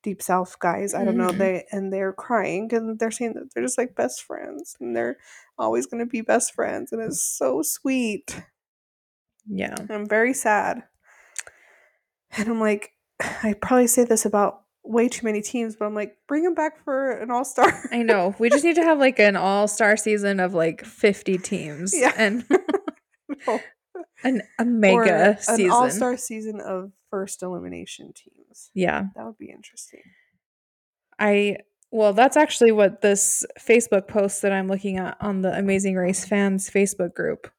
[0.03, 0.93] deep south guys.
[0.93, 1.29] I don't know.
[1.29, 1.37] Mhm.
[1.37, 5.17] They and they're crying and they're saying that they're just like best friends and they're
[5.57, 8.41] always gonna be best friends and it's so sweet.
[9.47, 10.83] yeah I'm very sad.
[12.37, 12.91] And I'm like,
[13.43, 16.83] I probably say this about way too many teams, but I'm like, bring him back
[16.83, 17.71] for an all star.
[17.91, 18.35] I know.
[18.39, 22.13] We just need to have like an all star season of like 50 teams Yeah.
[22.17, 22.43] and
[23.47, 23.59] No.
[24.23, 25.71] an, a Or mega an season.
[25.71, 28.71] all star season of first elimination teams.
[28.73, 29.05] Yeah.
[29.15, 30.01] That would be interesting.
[31.19, 31.57] I
[31.93, 36.23] well, that's actually what this Facebook post that I'm looking at on the Amazing Race
[36.25, 37.51] fans Facebook group.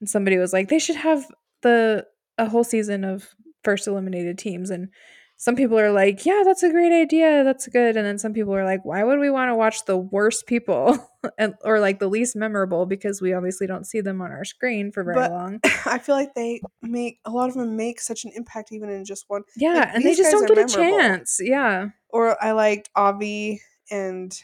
[0.00, 1.26] And somebody was like, they should have
[1.62, 2.06] the
[2.38, 3.28] a whole season of
[3.64, 4.88] first eliminated teams and
[5.36, 7.42] some people are like, yeah, that's a great idea.
[7.44, 7.96] That's good.
[7.96, 10.98] And then some people are like, why would we want to watch the worst people
[11.38, 14.92] and or like the least memorable because we obviously don't see them on our screen
[14.92, 15.60] for very But- long.
[15.86, 19.06] I feel like they make a lot of them make such an impact even in
[19.06, 19.44] just one.
[19.56, 21.38] Yeah, Like, and they just don't get a chance.
[21.42, 21.88] Yeah.
[22.10, 24.38] Or I liked Avi and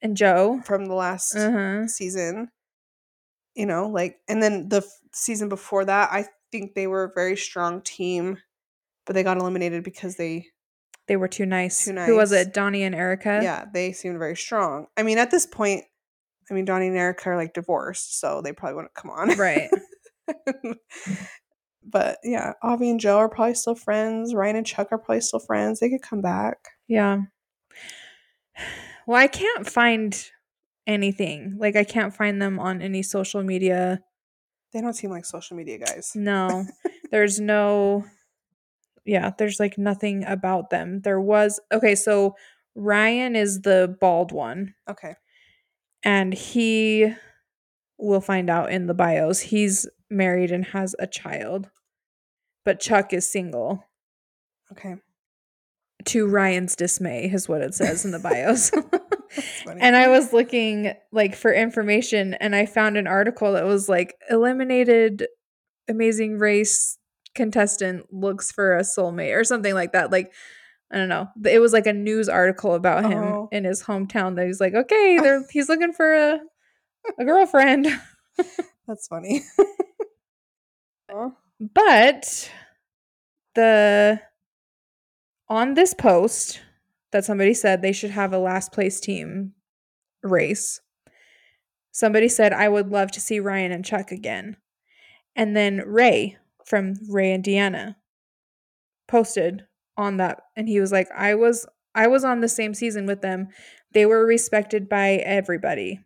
[0.00, 0.60] And Joe.
[0.64, 1.86] from the last Uh-huh.
[1.86, 2.50] season.
[3.54, 7.12] You know, like, and then the f- season before that, I think they were a
[7.14, 8.38] very strong team,
[9.06, 10.46] but they got eliminated because they,
[11.08, 11.84] They were too nice.
[11.84, 12.54] Too Who was it?
[12.54, 13.40] Donnie and Erica?
[13.42, 14.86] yeah, they seemed very strong.
[14.96, 15.84] I mean, at this point,
[16.50, 19.36] I mean, Donnie and Erica are like divorced, so they probably wouldn't come on.
[19.36, 19.70] Right.
[21.84, 24.34] but yeah, Avi and Joe are probably still friends.
[24.34, 25.80] Ryan and Chuck are probably still friends.
[25.80, 26.58] They could come back.
[26.88, 27.22] Yeah.
[29.04, 30.16] Well, I can't find
[30.86, 31.56] anything.
[31.58, 34.00] Like I can't find them on any social media.
[34.72, 36.12] They don't seem like social media guys.
[36.14, 36.66] No.
[37.10, 38.04] there's no
[39.04, 41.00] Yeah, there's like nothing about them.
[41.02, 42.36] There was Okay, so
[42.74, 45.14] Ryan is the bald one Okay.
[46.04, 47.12] and he
[47.98, 49.40] we'll find out in the bios.
[49.40, 51.70] He's married and has a child.
[52.64, 53.84] But Chuck is single.
[54.72, 54.96] Okay.
[56.06, 58.70] To Ryan's dismay is what it says in the bios.
[59.78, 64.14] And I was looking like for information and I found an article that was like
[64.28, 65.26] eliminated
[65.88, 66.98] amazing race
[67.34, 70.10] contestant looks for a soulmate or something like that.
[70.10, 70.32] Like
[70.90, 71.28] I don't know.
[71.46, 73.48] It was like a news article about him Oh.
[73.50, 76.38] in his hometown that he's like, okay, they're, he's looking for a,
[77.18, 77.86] a girlfriend.
[78.86, 79.42] That's funny.
[81.74, 82.50] But
[83.54, 84.20] the
[85.48, 86.60] on this post
[87.12, 89.52] that somebody said they should have a last place team
[90.22, 90.80] race.
[91.90, 94.56] Somebody said I would love to see Ryan and Chuck again.
[95.36, 97.96] And then Ray from Ray and Deanna
[99.08, 99.64] posted
[99.96, 103.20] on that and he was like I was I was on the same season with
[103.20, 103.48] them.
[103.92, 106.00] They were respected by everybody.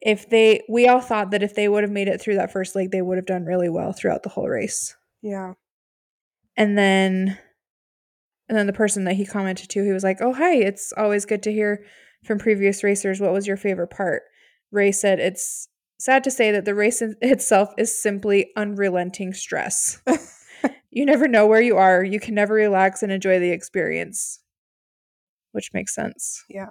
[0.00, 2.74] If they we all thought that if they would have made it through that first
[2.74, 5.52] leg they would have done really well throughout the whole race yeah.
[6.56, 7.38] and then
[8.48, 11.24] and then the person that he commented to he was like oh hi it's always
[11.24, 11.84] good to hear
[12.24, 14.22] from previous racers what was your favorite part
[14.72, 15.68] ray said it's
[16.04, 20.00] sad to say that the race itself is simply unrelenting stress.
[20.92, 22.04] You never know where you are.
[22.04, 24.40] You can never relax and enjoy the experience.
[25.52, 26.44] Which makes sense.
[26.50, 26.68] Yeah.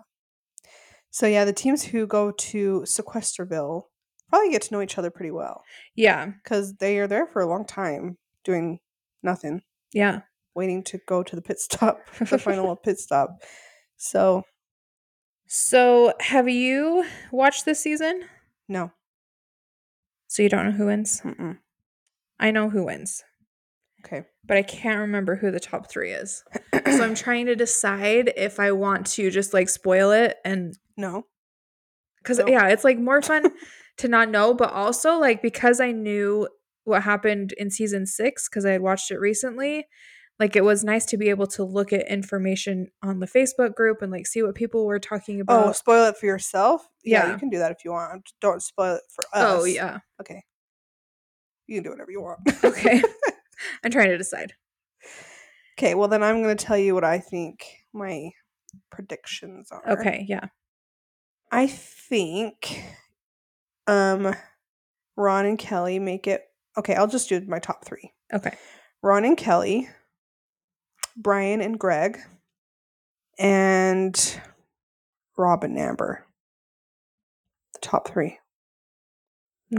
[1.10, 3.84] So yeah, the teams who go to Sequesterville
[4.30, 5.64] probably get to know each other pretty well.
[5.96, 6.28] Yeah.
[6.28, 8.80] Because they are there for a long time doing
[9.24, 9.62] nothing,
[9.92, 10.22] yeah.
[10.54, 13.42] Waiting to go to the pit stop, the final pit stop.
[13.98, 14.44] So
[15.48, 18.24] so have you watched this season?
[18.70, 18.92] No,
[20.32, 21.58] so you don't know who wins Mm-mm.
[22.40, 23.24] i know who wins
[24.04, 26.44] okay, but I can't remember who the top three is.
[26.92, 31.26] So I'm trying to decide if I want to just like spoil it and no,
[32.18, 32.48] because No.
[32.48, 33.52] yeah, it's like more fun
[33.98, 36.48] to not know, but also like because I knew
[36.84, 39.86] what happened in season six because I had watched it recently.
[40.42, 44.02] Like it was nice to be able to look at information on the Facebook group
[44.02, 45.68] and like see what people were talking about.
[45.68, 46.82] oh, spoil it for yourself.
[47.04, 47.34] Yeah, Yeah.
[47.34, 48.34] you can do that if you want.
[48.42, 49.62] Don't spoil it for us.
[49.62, 50.00] Oh, yeah.
[50.20, 50.44] okay.
[51.68, 52.40] You can do whatever you want.
[52.64, 53.04] Okay.
[53.84, 54.54] I'm trying to decide.
[55.78, 55.94] okay.
[55.94, 57.64] Well, then I'm going to tell you what I think
[57.94, 58.32] my
[58.92, 59.88] predictions are.
[60.00, 60.26] Okay.
[60.28, 60.46] Yeah.
[61.52, 62.84] I think
[63.86, 64.34] um
[65.16, 66.46] Ron and Kelly make it
[66.78, 68.12] okay, I'll just do my top three.
[68.34, 68.56] Okay.
[69.04, 69.88] Ron and Kelly,
[71.16, 72.20] Brian and Greg,
[73.38, 74.40] and
[75.38, 76.26] Rob and Amber.
[77.74, 78.40] The top three.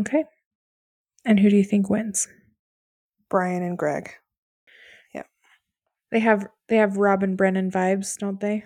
[0.00, 0.24] Okay.
[1.24, 2.28] And who do you think wins?
[3.28, 4.10] Brian and Greg.
[5.14, 5.22] Yeah.
[6.10, 8.64] They have they have Robin Brennan vibes, don't they?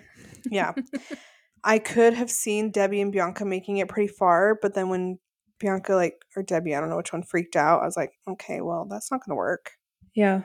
[0.49, 0.73] Yeah.
[1.63, 5.19] I could have seen Debbie and Bianca making it pretty far, but then when
[5.59, 8.61] Bianca like or Debbie, I don't know which one freaked out, I was like, okay,
[8.61, 9.71] well, that's not gonna work.
[10.15, 10.43] Yeah.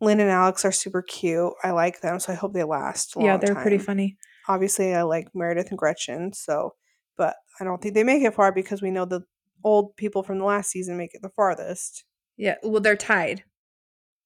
[0.00, 1.52] Lynn and Alex are super cute.
[1.64, 3.16] I like them, so I hope they last.
[3.16, 4.16] A yeah, they're pretty funny.
[4.48, 6.74] Obviously, I like Meredith and Gretchen, so
[7.16, 9.22] but I don't think they make it far because we know the
[9.64, 12.04] old people from the last season make it the farthest
[12.36, 13.42] Yeah, well they're tied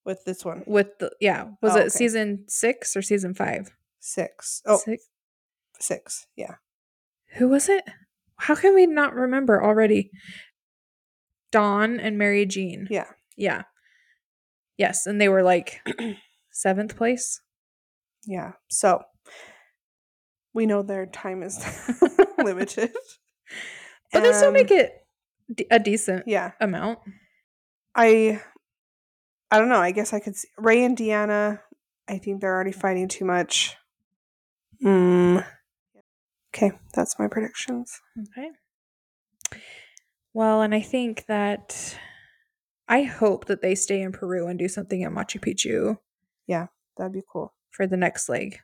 [0.05, 0.63] with this one.
[0.67, 1.45] with the yeah.
[1.63, 1.89] Was Oh, it okay.
[1.89, 3.71] season 6 or season 5?
[3.99, 4.61] Six.
[4.67, 5.09] Oh, Six.
[5.81, 6.27] six.
[6.37, 6.57] Yeah.
[7.37, 7.85] Who was it?
[8.37, 10.11] How can we not remember already?
[11.51, 12.87] Don and Mary Jean.
[12.91, 13.07] Yeah.
[13.37, 13.63] Yeah.
[14.79, 15.81] Yes, and they were like
[16.53, 17.41] seventh place.
[18.27, 18.53] Yeah.
[18.69, 19.03] So
[20.55, 21.59] we know their time is
[22.39, 22.93] limited.
[24.13, 24.93] But they still make it
[25.55, 26.53] d- a decent Yeah.
[26.61, 26.99] amount.
[27.95, 28.41] I
[29.51, 29.81] I don't know.
[29.81, 31.61] I guess I could see Ray and Deanna.
[32.09, 33.77] I think they're already fighting too much.
[34.83, 35.45] Mm.
[36.55, 38.01] Okay, that's my predictions.
[38.19, 38.49] Okay.
[40.35, 41.99] Well, and I think that
[42.89, 45.99] I hope that they stay in Peru and do something at Machu Picchu
[46.47, 47.55] Yeah, That'd be cool.
[47.71, 48.59] for the next leg.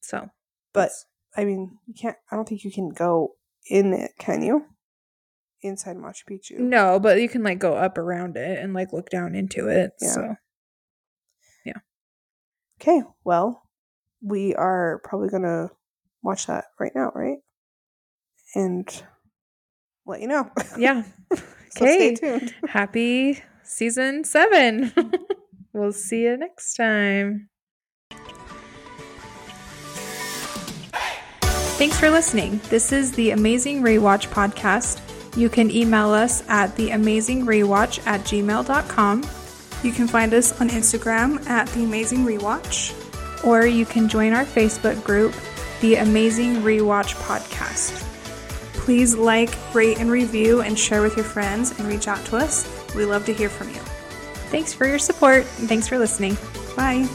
[0.00, 0.28] So,
[0.72, 0.90] But
[1.36, 2.16] I mean, you can't.
[2.30, 3.36] I don't think you can go
[3.68, 4.66] in it, can you?
[5.62, 6.58] Inside Machu Picchu.
[6.58, 9.92] no, but you can like go up around it and like look down into it.
[10.00, 10.08] Yeah.
[10.08, 10.34] So,
[11.66, 11.78] yeah.
[12.80, 13.02] Okay.
[13.24, 13.62] Well,
[14.22, 15.70] we are probably gonna
[16.22, 17.38] watch that right now, right?
[18.54, 18.88] And
[20.06, 20.50] let you know.
[20.78, 21.04] yeah.
[21.32, 21.40] so
[21.70, 22.14] stay Okay.
[22.14, 22.54] tuned.
[22.66, 24.92] Happy season seven.
[25.72, 27.48] we'll see you next time.
[31.78, 32.60] Thanks for listening.
[32.68, 35.00] This is the Amazing Rewatch podcast.
[35.36, 39.22] You can email us at theamazingrewatch at gmail.com
[39.82, 42.92] You can find us on Instagram at The Amazing Rewatch.
[43.44, 45.34] or you can join our Facebook group,
[45.80, 48.09] The Amazing Rewatch Podcast.
[48.80, 52.66] Please like, rate, and review, and share with your friends, and reach out to us.
[52.94, 53.80] We love to hear from you.
[54.50, 56.36] Thanks for your support and thanks for listening.
[56.76, 57.08] Bye.